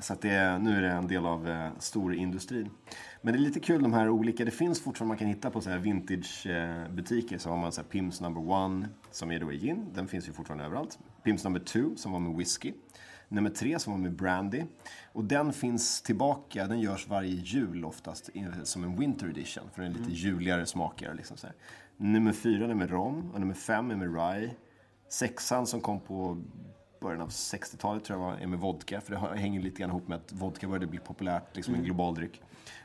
så 0.00 0.12
att 0.12 0.20
det, 0.20 0.58
nu 0.58 0.76
är 0.76 0.82
det 0.82 0.88
en 0.88 1.06
del 1.06 1.26
av 1.26 1.48
eh, 1.48 1.70
storindustrin. 1.78 2.70
Men 3.22 3.32
det 3.32 3.38
är 3.38 3.40
lite 3.40 3.60
kul 3.60 3.82
de 3.82 3.92
här 3.92 4.08
olika, 4.08 4.44
det 4.44 4.50
finns 4.50 4.80
fortfarande 4.80 5.08
man 5.08 5.18
kan 5.18 5.28
hitta 5.28 5.50
på 5.50 5.60
så 5.60 5.70
här 5.70 5.78
vintage 5.78 6.46
eh. 6.46 7.38
Så 7.38 7.50
har 7.50 7.56
man 7.56 7.72
så 7.72 7.80
här 7.80 7.88
Pims 7.88 8.20
number 8.20 8.50
one 8.50 8.88
som 9.10 9.30
är 9.30 9.40
då 9.40 9.52
i 9.52 9.58
gin, 9.58 9.86
den 9.94 10.08
finns 10.08 10.28
ju 10.28 10.32
fortfarande 10.32 10.64
överallt. 10.64 10.98
Pims 11.22 11.44
number 11.44 11.60
two 11.60 11.96
som 11.96 12.12
var 12.12 12.20
med 12.20 12.36
whisky. 12.36 12.72
Nummer 13.28 13.50
tre 13.50 13.78
som 13.78 13.92
var 13.92 14.00
med 14.00 14.12
brandy. 14.12 14.64
Och 15.12 15.24
den 15.24 15.52
finns 15.52 16.02
tillbaka, 16.02 16.66
den 16.66 16.80
görs 16.80 17.08
varje 17.08 17.34
jul 17.34 17.84
oftast 17.84 18.30
som 18.62 18.84
en 18.84 18.96
winter 18.96 19.28
edition. 19.28 19.64
För 19.74 19.82
den 19.82 19.94
är 19.94 19.98
lite 19.98 20.12
juligare 20.12 20.66
smaker. 20.66 21.14
Liksom 21.14 21.36
så 21.36 21.46
här. 21.46 21.56
Nummer 21.96 22.32
fyra 22.32 22.70
är 22.70 22.74
med 22.74 22.90
rom 22.90 23.30
och 23.34 23.40
nummer 23.40 23.54
fem 23.54 23.90
är 23.90 23.96
med 23.96 24.14
rye. 24.14 24.50
Sexan 25.08 25.66
som 25.66 25.80
kom 25.80 26.00
på 26.00 26.42
början 27.00 27.20
av 27.20 27.28
60-talet 27.28 28.04
tror 28.04 28.18
jag 28.18 28.26
var, 28.26 28.36
är 28.36 28.46
med 28.46 28.58
vodka. 28.58 29.00
För 29.00 29.12
det 29.12 29.38
hänger 29.40 29.60
lite 29.60 29.80
grann 29.80 29.90
ihop 29.90 30.08
med 30.08 30.16
att 30.16 30.32
vodka 30.32 30.68
började 30.68 30.86
bli 30.86 30.98
populärt, 30.98 31.56
liksom 31.56 31.74
en 31.74 31.84
global 31.84 32.14
dryck. 32.14 32.42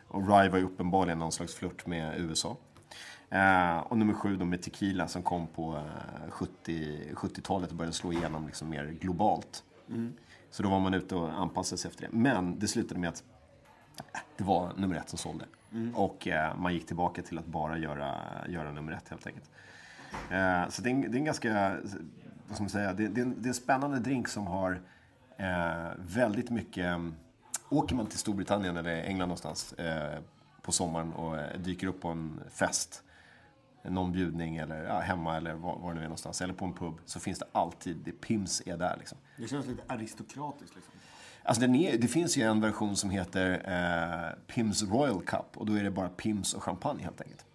Och 0.07 0.27
rye 0.27 0.49
var 0.49 0.57
ju 0.57 0.63
uppenbarligen 0.63 1.19
någon 1.19 1.31
slags 1.31 1.55
flört 1.55 1.85
med 1.85 2.19
USA. 2.19 2.57
Eh, 3.29 3.77
och 3.77 3.97
nummer 3.97 4.13
sju 4.13 4.35
då 4.35 4.45
med 4.45 4.61
tequila 4.61 5.07
som 5.07 5.23
kom 5.23 5.47
på 5.47 5.75
eh, 5.75 6.29
70, 6.29 6.99
70-talet 7.13 7.69
och 7.69 7.75
började 7.75 7.93
slå 7.93 8.13
igenom 8.13 8.45
liksom 8.45 8.69
mer 8.69 8.85
globalt. 8.85 9.63
Så 10.49 10.63
då 10.63 10.69
var 10.69 10.79
man 10.79 10.93
ute 10.93 11.15
och 11.15 11.39
anpassade 11.39 11.77
sig 11.81 11.89
efter 11.89 12.01
det. 12.01 12.09
Men 12.11 12.59
det 12.59 12.67
slutade 12.67 12.99
med 12.99 13.09
att 13.09 13.23
äh, 13.97 14.19
det 14.37 14.43
var 14.43 14.73
nummer 14.77 14.95
ett 14.95 15.09
som 15.09 15.17
sålde. 15.19 15.45
Och 15.95 16.27
eh, 16.27 16.57
man 16.57 16.73
gick 16.73 16.87
tillbaka 16.87 17.21
till 17.21 17.37
att 17.37 17.45
bara 17.45 17.77
göra, 17.77 18.15
göra 18.49 18.71
nummer 18.71 18.91
ett 18.91 19.09
helt 19.09 19.27
enkelt. 19.27 19.49
Eh, 20.31 20.69
så 20.69 20.81
det 20.81 20.89
är, 20.89 20.93
en, 20.93 21.01
det 21.01 21.07
är 21.07 21.19
en 21.19 21.25
ganska, 21.25 21.75
vad 22.47 22.55
ska 22.55 22.63
man 22.63 22.69
säga, 22.69 22.93
det, 22.93 23.07
det, 23.07 23.21
är 23.21 23.25
en, 23.25 23.41
det 23.41 23.47
är 23.47 23.49
en 23.49 23.53
spännande 23.53 23.99
drink 23.99 24.27
som 24.27 24.47
har 24.47 24.81
eh, 25.37 25.91
väldigt 25.97 26.49
mycket, 26.49 26.97
åker 27.69 27.95
man 27.95 28.05
till 28.05 28.19
Storbritannien 28.19 28.77
eller 28.77 29.03
England 29.03 29.27
någonstans 29.27 29.73
eh, 29.73 30.19
på 30.61 30.71
sommaren 30.71 31.13
och 31.13 31.37
eh, 31.37 31.59
dyker 31.59 31.87
upp 31.87 32.01
på 32.01 32.07
en 32.07 32.39
fest, 32.49 33.03
någon 33.83 34.11
bjudning 34.11 34.57
eller 34.57 34.83
ja, 34.83 34.99
hemma 34.99 35.37
eller 35.37 35.53
var, 35.53 35.79
var 35.79 35.89
det 35.89 35.95
nu 35.95 36.01
är 36.01 36.03
någonstans, 36.03 36.41
eller 36.41 36.53
på 36.53 36.65
en 36.65 36.73
pub, 36.73 36.93
så 37.05 37.19
finns 37.19 37.39
det 37.39 37.45
alltid, 37.51 37.97
det 37.97 38.11
Pims 38.11 38.61
är 38.65 38.77
där 38.77 38.95
liksom. 38.99 39.17
Det 39.37 39.47
känns 39.47 39.67
lite 39.67 39.83
aristokratiskt 39.87 40.75
liksom. 40.75 40.93
Alltså 41.43 41.63
är, 41.63 41.97
det 41.97 42.07
finns 42.07 42.37
ju 42.37 42.41
en 42.41 42.61
version 42.61 42.95
som 42.95 43.09
heter 43.09 43.51
eh, 43.51 44.53
Pims 44.53 44.83
Royal 44.83 45.21
Cup 45.21 45.57
och 45.57 45.65
då 45.65 45.73
är 45.73 45.83
det 45.83 45.91
bara 45.91 46.09
Pims 46.09 46.53
och 46.53 46.63
champagne 46.63 47.03
helt 47.03 47.21
enkelt. 47.21 47.45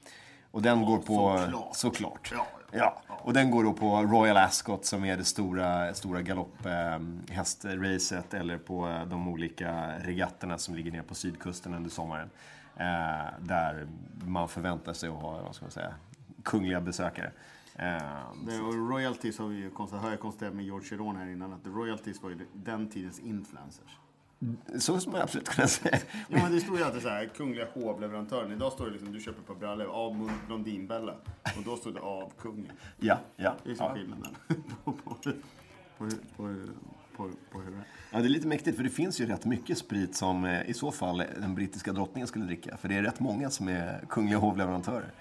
Och 0.51 0.63
den 0.63 0.85
går 0.85 0.99
på... 0.99 1.39
såklart. 1.39 1.77
såklart. 1.77 2.33
Ja, 2.35 2.47
Ja. 2.73 3.03
Och 3.09 3.33
den 3.33 3.51
går 3.51 3.65
då 3.65 3.73
på 3.73 4.03
Royal 4.03 4.37
Ascot 4.37 4.85
som 4.85 5.05
är 5.05 5.17
det 5.17 5.25
stora, 5.25 5.95
stora 5.95 6.23
galopphästracet 6.23 8.35
eller 8.35 8.59
på 8.59 8.89
eh, 8.89 9.05
de 9.05 9.29
olika 9.29 9.99
regatterna 9.99 10.59
som 10.59 10.75
ligger 10.75 10.93
ner 10.93 11.03
på 11.03 11.15
sydkusten 11.15 11.75
under 11.75 11.91
sommaren. 11.91 12.31
Eh, 12.77 13.27
där 13.41 13.89
man 14.25 14.49
förväntar 14.49 14.93
sig 14.93 15.09
att 15.09 15.15
ha, 15.15 15.43
vad 15.43 15.55
ska 15.55 15.65
man 15.65 15.73
säga, 15.73 15.95
kungliga 16.43 16.81
besökare. 16.81 17.33
Det, 18.47 18.61
och 18.61 18.91
royalties 18.91 19.39
har 19.39 19.47
vi 19.47 19.57
ju 19.57 19.71
konstaterat, 19.71 20.05
har 20.05 20.11
jag 20.11 20.21
konstaterat 20.21 20.55
med 20.55 20.65
George 20.65 20.89
Chiron 20.89 21.17
här 21.17 21.27
innan, 21.27 21.53
att 21.53 21.67
royalties 21.67 22.23
var 22.23 22.31
ju 22.31 22.39
den 22.53 22.91
tidens 22.91 23.19
influencers. 23.19 23.99
Så 24.79 25.01
skulle 25.01 25.13
man 25.13 25.23
absolut 25.23 25.49
kunna 25.49 25.69
säga. 25.69 25.99
Ja 26.29 26.43
men 26.43 26.53
det 26.53 26.61
stod 26.61 26.79
ju 26.79 26.85
alltid 26.85 27.03
så 27.03 27.09
här, 27.09 27.27
kungliga 27.37 27.67
hovleverantören. 27.75 28.53
Idag 28.53 28.73
står 28.73 28.87
det 28.87 28.91
liksom, 28.91 29.13
du 29.13 29.21
köper 29.21 29.43
på 29.43 29.55
brallor 29.55 29.87
av 29.87 30.31
Blondinbella. 30.47 31.13
Och 31.57 31.63
då 31.65 31.77
stod 31.77 31.95
det 31.95 32.01
av 32.01 32.33
kungen. 32.39 32.73
Ja, 32.99 33.19
ja. 33.37 33.55
Det 33.65 33.71
är 33.71 33.75
så 33.75 33.83
ja. 33.83 33.95
skillnaden 33.95 34.37
på, 34.85 34.93
på, 35.05 35.15
på, 35.15 35.15
på, 35.99 36.11
på, 36.37 36.55
på, 37.17 37.31
på 37.53 37.61
hur 37.61 37.71
det 37.71 37.77
är. 37.77 37.85
Ja, 38.13 38.19
det 38.19 38.27
är 38.27 38.29
lite 38.29 38.47
mäktigt 38.47 38.77
för 38.77 38.85
det 38.85 38.91
finns 38.91 39.21
ju 39.21 39.27
rätt 39.27 39.45
mycket 39.45 39.79
sprit 39.79 40.15
som 40.15 40.45
eh, 40.45 40.71
i 40.71 40.75
så 40.75 40.93
fall 40.93 41.23
den 41.41 41.55
brittiska 41.55 41.93
drottningen 41.93 42.27
skulle 42.27 42.45
dricka. 42.45 42.77
För 42.77 42.89
det 42.89 42.97
är 42.97 43.03
rätt 43.03 43.21
många 43.21 43.51
som 43.51 43.69
är 43.69 44.05
kungliga 44.09 44.39
hovleverantörer. 44.39 45.13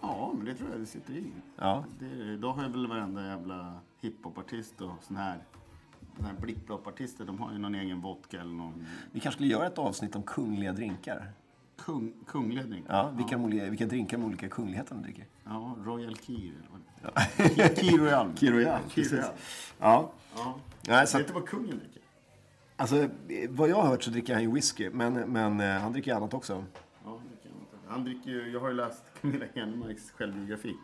Ja, 0.00 0.32
men 0.36 0.44
det 0.44 0.54
tror 0.54 0.70
jag 0.70 0.80
det 0.80 0.86
sitter 0.86 1.12
i. 1.12 1.32
Ja. 1.56 1.84
Det, 2.00 2.32
idag 2.32 2.52
har 2.52 2.62
ju 2.62 2.68
väl 2.68 2.86
varenda 2.86 3.26
jävla 3.26 3.80
hiphopartist 4.00 4.80
och 4.80 4.94
sån 5.02 5.16
här, 5.16 5.38
sån 6.18 6.26
här 6.26 6.34
blipplopp-artister, 6.40 7.24
de 7.24 7.38
har 7.38 7.52
ju 7.52 7.58
någon 7.58 7.74
egen 7.74 8.00
vodka 8.00 8.40
eller 8.40 8.52
någon 8.52 8.86
Vi 9.12 9.20
kanske 9.20 9.36
skulle 9.36 9.48
göra 9.48 9.66
ett 9.66 9.78
avsnitt 9.78 10.16
om 10.16 10.22
kungliga 10.22 10.72
drinkar. 10.72 11.32
kung, 11.76 12.12
kungledning. 12.26 12.84
Ja, 12.88 13.10
vilka, 13.16 13.38
ja. 13.38 13.70
vilka 13.70 13.86
drinkar 13.86 14.18
de 14.18 14.24
olika 14.24 14.48
kungligheterna 14.48 15.00
dricker. 15.02 15.26
Ja, 15.44 15.76
Royal 15.84 16.16
Kir. 16.16 16.52
är. 17.02 17.74
Kir 17.76 17.98
Royal. 17.98 18.32
Kir 18.36 18.52
Royal, 18.52 18.80
precis. 18.94 19.12
Royal. 19.12 19.30
Ja. 19.78 20.10
Ja. 20.36 20.54
Nej, 20.88 21.06
så 21.06 21.18
Vet 21.18 21.26
du 21.26 21.32
vad 21.32 21.46
kungen 21.46 21.78
dricker? 21.78 22.02
alltså, 22.76 23.08
vad 23.48 23.68
jag 23.68 23.76
har 23.76 23.88
hört 23.88 24.02
så 24.02 24.10
dricker 24.10 24.34
han 24.34 24.42
ju 24.42 24.52
whisky, 24.52 24.90
men, 24.90 25.14
men 25.14 25.60
eh, 25.60 25.80
han 25.80 25.92
dricker 25.92 26.14
annat 26.14 26.34
också. 26.34 26.64
Ja, 27.04 27.10
kan 27.10 27.20
jag 27.42 27.50
inte. 27.52 27.76
Han 27.88 28.04
dricker 28.04 28.30
ju, 28.30 28.50
jag 28.52 28.60
har 28.60 28.68
ju 28.68 28.74
läst 28.74 29.02
Camilla 29.20 29.46
Henemarks 29.54 30.10
självbiografi. 30.10 30.76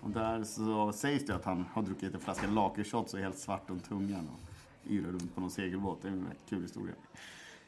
Och 0.00 0.10
där 0.10 0.44
så 0.44 0.92
sägs 0.92 1.26
det 1.26 1.34
att 1.34 1.44
han 1.44 1.64
har 1.72 1.82
druckit 1.82 2.14
en 2.14 2.20
flaska 2.20 2.46
lakritsshots 2.46 3.14
och 3.14 3.20
är 3.20 3.24
helt 3.24 3.38
svart 3.38 3.70
om 3.70 3.80
tungan 3.80 4.28
och 4.28 4.49
yrar 4.88 5.12
runt 5.12 5.34
på 5.34 5.40
någon 5.40 5.50
segelbåt. 5.50 6.02
Det 6.02 6.08
är 6.08 6.12
en 6.12 6.26
rätt 6.28 6.46
kul 6.48 6.62
historia. 6.62 6.94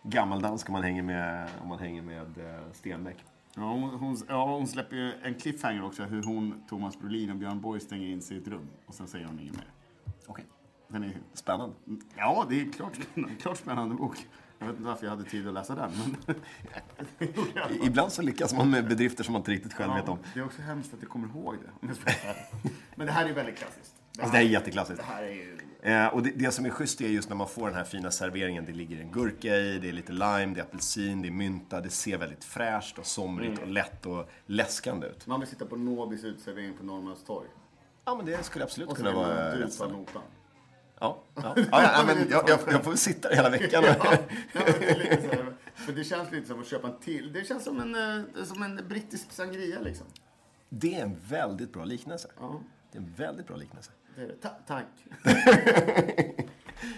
Gammaldansk 0.03 0.69
om 0.69 0.73
man 0.73 0.83
hänger 0.83 1.03
med, 1.03 1.49
om 1.63 1.69
man 1.69 1.79
hänger 1.79 2.03
med 2.03 2.39
eh, 2.39 2.73
Stenbeck. 2.73 3.17
Ja 3.55 3.63
hon, 3.63 3.91
hon, 3.91 4.17
ja, 4.29 4.47
hon 4.47 4.67
släpper 4.67 4.97
ju 4.97 5.13
en 5.23 5.35
cliffhanger 5.35 5.85
också, 5.85 6.03
hur 6.03 6.23
hon, 6.23 6.63
Thomas 6.69 6.99
Brolin 6.99 7.31
och 7.31 7.37
Björn 7.37 7.61
Borg 7.61 7.81
stänger 7.81 8.07
in 8.09 8.23
sig 8.23 8.37
i 8.37 8.41
ett 8.41 8.49
rum. 8.49 8.69
Och 8.87 8.95
sen 8.95 9.09
säger 9.09 9.27
hon 9.27 9.41
inget 9.41 9.57
mer. 9.57 9.67
Okej. 10.27 10.45
Den 10.89 11.05
är, 11.05 11.17
Spännande. 11.33 11.75
ja, 12.17 12.47
det 12.49 12.61
är 12.61 12.73
klart 12.73 12.95
spännande, 12.97 13.37
klart 13.37 13.57
spännande 13.57 13.95
bok. 13.95 14.27
Jag 14.59 14.67
vet 14.67 14.77
inte 14.77 14.89
varför 14.89 15.07
jag 15.07 15.11
hade 15.11 15.25
tid 15.25 15.49
att 15.49 15.55
läsa 15.55 15.75
den, 15.75 15.91
men 16.29 16.37
Ibland 17.83 18.13
så 18.13 18.23
lyckas 18.23 18.55
man 18.55 18.71
med 18.71 18.89
bedrifter 18.89 19.25
som 19.25 19.33
man 19.33 19.41
inte 19.41 19.51
riktigt 19.51 19.75
själv 19.75 19.95
vet 19.95 20.09
om. 20.09 20.19
Det 20.35 20.41
är 20.41 20.45
också 20.45 20.63
hemskt 20.63 20.95
att 20.95 21.03
jag 21.03 21.11
kommer 21.11 21.29
ihåg 21.29 21.57
det. 21.63 21.89
Men 22.95 23.07
det 23.07 23.13
här 23.13 23.29
är 23.29 23.33
väldigt 23.35 23.59
klassiskt. 23.59 24.02
Alltså, 24.19 24.33
det 24.33 24.39
här 24.39 24.45
är 24.45 24.49
jätteklassiskt. 24.49 24.99
Det 25.07 25.13
här 25.15 25.23
är 25.23 25.33
ju... 25.33 25.59
Eh, 25.83 26.07
och 26.07 26.23
det, 26.23 26.31
det 26.31 26.51
som 26.51 26.67
är 26.67 26.71
schysst 26.71 27.01
är 27.01 27.09
just 27.09 27.29
när 27.29 27.37
man 27.37 27.49
får 27.49 27.67
den 27.67 27.75
här 27.77 27.85
fina 27.85 28.11
serveringen. 28.11 28.65
Det 28.65 28.73
ligger 28.73 29.01
en 29.01 29.13
gurka 29.13 29.57
i, 29.57 29.79
det 29.79 29.89
är 29.89 29.93
lite 29.93 30.13
lime, 30.13 30.47
det 30.55 30.61
är 30.61 30.65
apelsin, 30.65 31.23
det 31.23 31.29
är 31.29 31.33
mynta. 31.33 31.81
Det 31.81 31.91
ser 31.91 32.19
väldigt 32.19 32.45
fräscht 32.45 32.99
och 32.99 33.07
somrigt 33.07 33.61
och 33.63 33.69
lätt 33.69 34.07
och 34.07 34.31
läskande 34.47 35.07
ut. 35.07 35.27
Man 35.27 35.41
vill 35.41 35.49
sitta 35.49 35.67
på 35.67 35.77
Nobis 35.77 36.25
uteservering 36.25 36.75
på 36.79 36.85
Norrmalmstorg. 36.85 37.49
Ja, 38.05 38.15
men 38.17 38.27
det 38.27 38.43
skulle 38.43 38.65
absolut 38.65 38.89
Och 38.89 38.97
kunna 38.97 39.13
vara 39.13 39.59
rätt 39.59 39.73
ställe. 39.73 39.93
notan. 39.93 40.23
Ja, 41.01 41.23
ja. 41.35 41.55
ja, 41.57 41.65
ja 41.71 42.05
men 42.07 42.17
jag, 42.31 42.49
jag, 42.49 42.59
jag 42.71 42.83
får 42.85 42.91
väl 42.91 42.99
sitta 42.99 43.29
hela 43.29 43.51
veckan. 43.51 43.85
Ja, 43.87 43.95
det, 44.53 45.31
här, 45.33 45.55
för 45.75 45.93
det 45.93 46.05
känns 46.05 46.33
lite 46.33 46.49
som 46.49 46.61
att 46.61 46.67
köpa 46.67 46.89
en 46.89 46.99
till. 46.99 47.33
Det 47.33 47.45
känns 47.45 47.65
som 47.65 47.81
en, 47.81 47.95
eh, 48.39 48.45
som 48.45 48.63
en 48.63 48.81
brittisk 48.89 49.33
sangria 49.33 49.81
liksom. 49.81 50.07
Det 50.69 50.95
är 50.95 51.03
en 51.03 51.17
väldigt 51.29 51.73
bra 51.73 51.85
liknelse. 51.85 52.29
Ja, 52.41 52.61
Det 52.93 52.99
är 52.99 53.03
en 53.03 53.13
väldigt 53.17 53.47
bra 53.47 53.57
liknelse. 53.57 53.91
Ta 54.43 54.49
tack. 54.67 54.87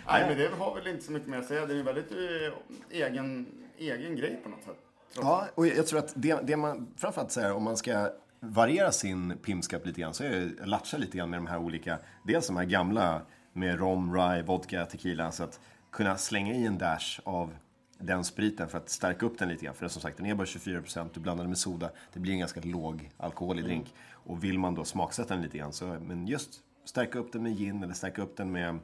Nej, 0.06 0.28
men 0.28 0.38
det 0.38 0.48
har 0.58 0.74
väl 0.74 0.86
inte 0.86 1.04
så 1.04 1.12
mycket 1.12 1.28
mer 1.28 1.38
att 1.38 1.46
säga. 1.46 1.66
Det 1.66 1.74
är 1.74 1.78
en 1.78 1.84
väldigt 1.84 2.12
eh, 2.12 2.98
egen, 3.00 3.46
egen 3.78 4.16
grej 4.16 4.40
på 4.42 4.48
något 4.48 4.64
sätt. 4.64 4.78
Ja, 5.16 5.46
och 5.54 5.66
jag 5.66 5.86
tror 5.86 5.98
att 5.98 6.12
det, 6.16 6.40
det 6.42 6.56
man, 6.56 6.88
framförallt 6.96 7.36
här, 7.36 7.52
om 7.52 7.62
man 7.62 7.76
ska 7.76 8.10
variera 8.40 8.92
sin 8.92 9.38
pimskap 9.42 9.86
lite 9.86 10.00
grann, 10.00 10.14
så 10.14 10.24
är 10.24 10.30
det 10.30 10.66
latcha 10.66 10.96
lite 10.96 11.18
grann 11.18 11.30
med 11.30 11.38
de 11.38 11.46
här 11.46 11.58
olika, 11.58 11.98
dels 12.22 12.46
de 12.46 12.56
här 12.56 12.64
gamla 12.64 13.22
med 13.52 13.78
rom, 13.78 14.14
rye, 14.16 14.42
vodka, 14.42 14.86
tequila, 14.86 15.32
så 15.32 15.44
att 15.44 15.60
kunna 15.92 16.16
slänga 16.16 16.54
i 16.54 16.66
en 16.66 16.78
dash 16.78 17.20
av 17.24 17.54
den 17.98 18.24
spriten 18.24 18.68
för 18.68 18.78
att 18.78 18.88
stärka 18.88 19.26
upp 19.26 19.38
den 19.38 19.48
lite 19.48 19.64
grann. 19.64 19.74
För 19.74 19.88
som 19.88 20.02
sagt, 20.02 20.16
den 20.16 20.26
är 20.26 20.34
bara 20.34 20.44
24%, 20.44 21.08
du 21.14 21.20
blandar 21.20 21.44
den 21.44 21.50
med 21.50 21.58
soda, 21.58 21.90
det 22.12 22.20
blir 22.20 22.32
en 22.32 22.38
ganska 22.38 22.60
låg 22.64 23.10
alkoholig 23.16 23.64
drink. 23.64 23.94
Och 24.10 24.44
vill 24.44 24.58
man 24.58 24.74
då 24.74 24.84
smaksätta 24.84 25.34
den 25.34 25.42
lite 25.42 25.58
grann, 25.58 25.72
så 25.72 25.86
men 25.86 26.26
just 26.26 26.60
stärka 26.84 27.18
upp 27.18 27.32
den 27.32 27.42
med 27.42 27.56
gin 27.56 27.82
eller 27.82 27.94
stärka 27.94 28.22
upp 28.22 28.36
den 28.36 28.52
med, 28.52 28.78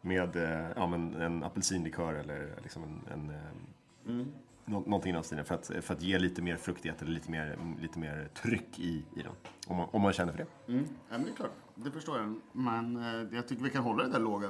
med 0.00 0.36
eh, 0.36 0.66
ja, 0.76 0.86
men 0.86 1.14
en 1.14 1.42
apelsinlikör 1.44 2.14
eller 2.14 2.54
liksom 2.62 2.82
en, 2.82 3.00
en 3.12 3.30
eh, 3.30 4.26
Nå- 4.66 4.80
någonting 4.80 5.10
i 5.10 5.12
den 5.12 5.24
stilen 5.24 5.44
för 5.44 5.54
att, 5.54 5.70
för 5.80 5.94
att 5.94 6.02
ge 6.02 6.18
lite 6.18 6.42
mer 6.42 6.56
fruktighet 6.56 7.02
eller 7.02 7.12
lite 7.12 7.30
mer, 7.30 7.58
lite 7.80 7.98
mer 7.98 8.28
tryck 8.42 8.78
i, 8.78 9.04
i 9.16 9.22
den. 9.22 9.32
Om 9.66 9.76
man, 9.76 9.88
om 9.92 10.02
man 10.02 10.12
känner 10.12 10.32
för 10.32 10.38
det. 10.38 10.72
Mm. 10.72 10.84
Ja, 10.84 11.18
men 11.18 11.24
det 11.24 11.30
är 11.30 11.34
klart, 11.34 11.50
det 11.74 11.90
förstår 11.90 12.18
jag. 12.18 12.40
Men 12.52 12.96
eh, 12.96 13.36
jag 13.36 13.48
tycker 13.48 13.62
vi 13.62 13.70
kan 13.70 13.82
hålla 13.82 14.02
det 14.04 14.10
där 14.10 14.20
låga. 14.20 14.48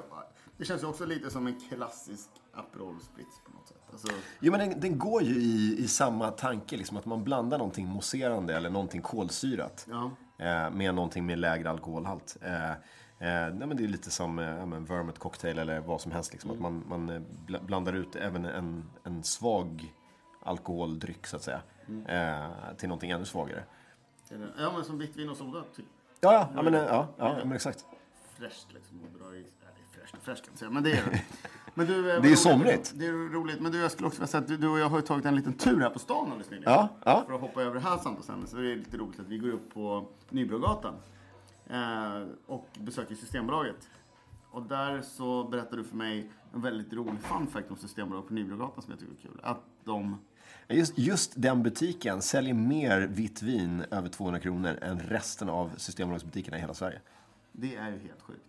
Det 0.57 0.65
känns 0.65 0.83
ju 0.83 0.87
också 0.87 1.07
lite 1.07 1.31
som 1.31 1.47
en 1.47 1.61
klassisk 1.61 2.29
Aperol 2.53 3.01
Spritz 3.01 3.41
på 3.45 3.53
något 3.53 3.69
sätt. 3.69 3.83
Alltså, 3.93 4.09
Jo, 4.41 4.53
men 4.53 4.71
den, 4.71 4.81
den 4.81 4.99
går 4.99 5.23
ju 5.23 5.35
i, 5.35 5.77
i 5.79 5.89
samma 5.89 6.31
tanke, 6.31 6.77
liksom, 6.77 6.97
att 6.97 7.07
man 7.07 7.25
blandar 7.25 7.59
någonting 7.59 7.87
mousserande 7.89 8.57
eller 8.57 8.71
någonting 8.71 9.01
kolsyrat 9.03 9.87
ja. 9.91 10.11
Eh, 10.39 10.71
med 10.71 10.95
någonting 10.95 11.27
med 11.27 11.39
lägre 11.39 11.71
alkoholhalt. 11.71 12.37
Eh, 12.43 12.71
eh, 12.71 12.77
nej, 13.19 13.53
men 13.69 13.77
det 13.77 13.85
är 13.85 13.89
lite 13.89 14.11
som 14.11 14.39
eh, 14.39 14.45
vermouth 14.67 15.19
cocktail 15.19 15.59
eller 15.59 15.81
vad 15.81 16.01
som 16.01 16.13
helst. 16.13 16.33
Liksom, 16.33 16.51
Att 16.51 16.61
man, 16.61 16.85
man 16.89 17.11
bl- 17.47 17.65
blandar 17.65 17.93
ut 17.93 18.17
även 18.17 18.45
en, 18.45 18.91
en 19.05 19.23
svag 19.23 19.95
alkoholdryck, 20.43 21.27
så 21.27 21.37
att 21.37 21.43
säga, 21.43 21.61
eh, 22.09 22.75
till 22.77 22.89
någonting 22.89 23.11
ännu 23.11 23.25
svagare. 23.25 23.65
Ja, 24.59 24.73
men 24.73 24.85
som 24.85 24.99
vitt 24.99 25.17
vin 25.17 25.29
och 25.29 25.37
soda. 25.37 25.65
Typ 25.77 25.85
Ja, 26.21 26.33
ja, 26.33 26.49
ja, 26.55 26.63
men, 26.63 26.75
ja, 26.75 27.09
ja, 27.19 27.35
men 27.45 27.53
exakt. 27.53 27.85
fräscht 28.39 28.73
liksom. 28.73 29.01
Och 29.03 29.19
dra 29.19 29.37
i, 29.37 29.41
nej, 29.41 29.73
fräscht 29.93 30.17
fräscht 30.23 30.45
kan 30.45 30.53
jag 30.53 30.59
säga, 30.59 30.71
men 30.71 30.83
det 30.83 30.93
är 30.93 31.03
det. 31.11 31.23
Men 31.75 31.87
du, 31.87 31.99
eh, 31.99 32.05
Det 32.05 32.13
är 32.13 32.19
roligt. 32.21 32.39
somrigt. 32.39 32.93
Det 32.97 33.07
är 33.07 33.13
roligt. 33.13 33.61
Men 33.61 33.73
du, 33.73 33.79
jag 33.79 33.91
skulle 33.91 34.07
också 34.07 34.19
vilja 34.19 34.27
säga 34.27 34.41
att 34.43 34.61
du, 34.61 34.69
och 34.69 34.79
jag 34.79 34.89
har 34.89 35.01
tagit 35.01 35.25
en 35.25 35.37
liten 35.37 35.53
tur 35.53 35.81
här 35.81 35.91
på 35.91 35.99
stan 35.99 36.27
alldeles 36.27 36.51
nyligen. 36.51 36.73
Ja, 36.73 36.89
ja. 37.05 37.25
För 37.27 37.35
att 37.35 37.41
hoppa 37.41 37.63
över 37.63 37.75
det 37.75 37.81
här 37.81 37.99
samtalsämnet 37.99 38.49
så 38.49 38.57
är 38.57 38.63
det 38.63 38.75
lite 38.77 38.97
roligt 38.97 39.21
att 39.21 39.27
vi 39.29 39.39
går 39.39 39.49
upp 39.49 39.75
på 39.75 40.09
Nybrogatan 40.31 40.95
eh, 41.71 42.23
och 42.47 42.69
besöker 42.81 43.15
Systembolaget. 43.15 43.89
Och 44.51 44.63
där 44.63 45.03
så 45.03 45.45
berättar 45.45 45.77
du 45.77 45.85
för 45.85 45.97
mig 45.97 46.31
en 46.55 46.61
väldigt 46.61 46.93
rolig 46.93 47.21
fun 47.21 47.47
fact 47.47 47.71
om 47.71 47.77
Systembolaget 47.77 48.29
på 48.29 48.35
Nybrogatan 48.35 48.83
som 48.83 48.91
jag 48.91 49.01
tycker 49.01 49.13
är 49.13 49.17
kul. 49.17 49.41
Att 49.43 49.61
de 49.85 50.19
Just, 50.69 50.99
just 50.99 51.33
den 51.37 51.63
butiken 51.63 52.23
säljer 52.23 52.55
mer 52.55 53.01
vitt 53.01 53.43
vin 53.43 53.85
över 53.91 54.09
200 54.09 54.41
kronor 54.41 54.79
än 54.83 55.01
resten 55.01 55.49
av 55.49 55.71
Systembolagsbutikerna 55.77 56.57
i 56.57 56.61
hela 56.61 56.75
Sverige. 56.75 57.01
Det 57.53 57.77
är 57.77 57.91
ju 57.91 57.99
helt 57.99 58.23
sjukt. 58.23 58.45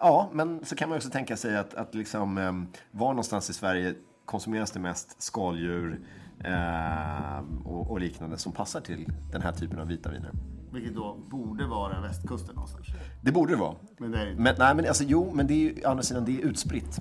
Ja, 0.00 0.30
men 0.32 0.64
så 0.64 0.76
kan 0.76 0.88
man 0.88 0.96
också 0.96 1.10
tänka 1.10 1.36
sig 1.36 1.58
att, 1.58 1.74
att 1.74 1.94
liksom, 1.94 2.38
eh, 2.38 2.52
var 2.90 3.08
någonstans 3.08 3.50
i 3.50 3.52
Sverige 3.52 3.94
konsumeras 4.24 4.70
det 4.70 4.80
mest 4.80 5.22
skaldjur 5.22 6.00
eh, 6.44 7.38
och, 7.64 7.90
och 7.90 8.00
liknande 8.00 8.38
som 8.38 8.52
passar 8.52 8.80
till 8.80 9.12
den 9.32 9.42
här 9.42 9.52
typen 9.52 9.78
av 9.78 9.86
vita 9.86 10.10
viner. 10.10 10.30
Vilket 10.72 10.94
då 10.94 11.16
borde 11.30 11.66
vara 11.66 12.00
västkusten 12.00 12.54
någonstans. 12.54 12.86
Det 13.22 13.32
borde 13.32 13.52
det 13.52 13.58
vara. 13.58 13.74
Men 13.98 14.10
det 14.10 14.18
är 14.18 14.30
inte. 14.30 14.42
Men, 14.42 14.54
nej, 14.58 14.74
men 14.74 14.86
alltså, 14.86 15.04
jo, 15.04 15.30
men 15.34 15.46
det 15.46 15.54
är 15.54 15.58
ju 15.58 15.84
andra 15.84 16.02
sidan 16.02 16.24
det 16.24 16.40
är 16.40 16.40
utspritt. 16.40 16.98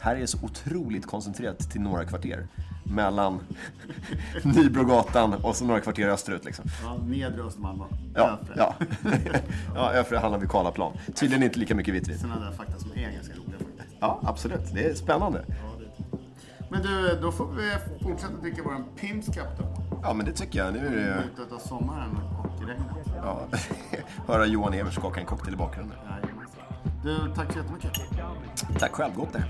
Här 0.00 0.16
är 0.16 0.20
det 0.20 0.26
så 0.26 0.38
otroligt 0.44 1.06
koncentrerat 1.06 1.58
till 1.58 1.80
några 1.80 2.04
kvarter. 2.04 2.48
Mellan 2.84 3.40
Nybrogatan 4.44 5.34
och 5.34 5.56
så 5.56 5.64
några 5.64 5.80
kvarter 5.80 6.08
österut. 6.08 6.44
Liksom. 6.44 6.64
Ja, 6.84 6.96
nedre 7.06 7.42
Östermalm 7.42 7.78
va? 7.78 7.86
Ja, 8.14 8.38
Övre. 8.42 8.54
ja. 8.56 8.74
ja, 9.74 9.92
Öfre 9.92 10.18
handlar 10.18 10.38
vid 10.40 10.50
Karlaplan. 10.50 10.92
Tydligen 11.14 11.42
inte 11.42 11.58
lika 11.58 11.74
mycket 11.74 11.94
vitt 11.94 12.08
vin. 12.08 12.18
Sådana 12.18 12.40
där 12.40 12.52
fakta 12.52 12.78
som 12.78 12.90
är 12.94 13.12
ganska 13.12 13.32
roliga 13.34 13.58
faktiskt. 13.58 13.96
Ja, 14.00 14.20
absolut. 14.22 14.74
Det 14.74 14.86
är 14.90 14.94
spännande. 14.94 15.44
Ja, 15.48 15.54
det 15.78 15.84
är 15.84 15.88
det. 16.10 16.18
Men 16.70 16.82
du, 16.82 17.18
då 17.22 17.32
får 17.32 17.46
vi 17.52 17.72
fortsätta 18.02 18.32
dricka 18.42 18.62
våran 18.62 18.84
Pimps 18.96 19.26
Cup 19.26 19.58
då. 19.58 19.64
Ja, 20.02 20.12
men 20.12 20.26
det 20.26 20.32
tycker 20.32 20.58
jag. 20.64 20.72
Nu 20.72 20.86
är 20.86 20.90
det... 20.90 21.22
Slutet 21.34 21.52
av 21.52 21.58
sommaren 21.58 22.18
och 22.38 22.60
regnet. 22.68 22.86
Ja, 23.16 23.40
höra 24.32 24.46
Johan 24.46 24.74
Evers 24.74 24.94
skaka 24.94 25.20
en 25.20 25.26
cocktail 25.26 25.54
i 25.54 25.56
bakgrunden. 25.56 25.96
Du, 27.04 27.16
tack 27.34 27.52
så 27.52 27.58
jättemycket. 27.58 27.92
Tack 28.78 28.92
själv, 28.92 29.14
gott 29.14 29.32
det. 29.32 29.44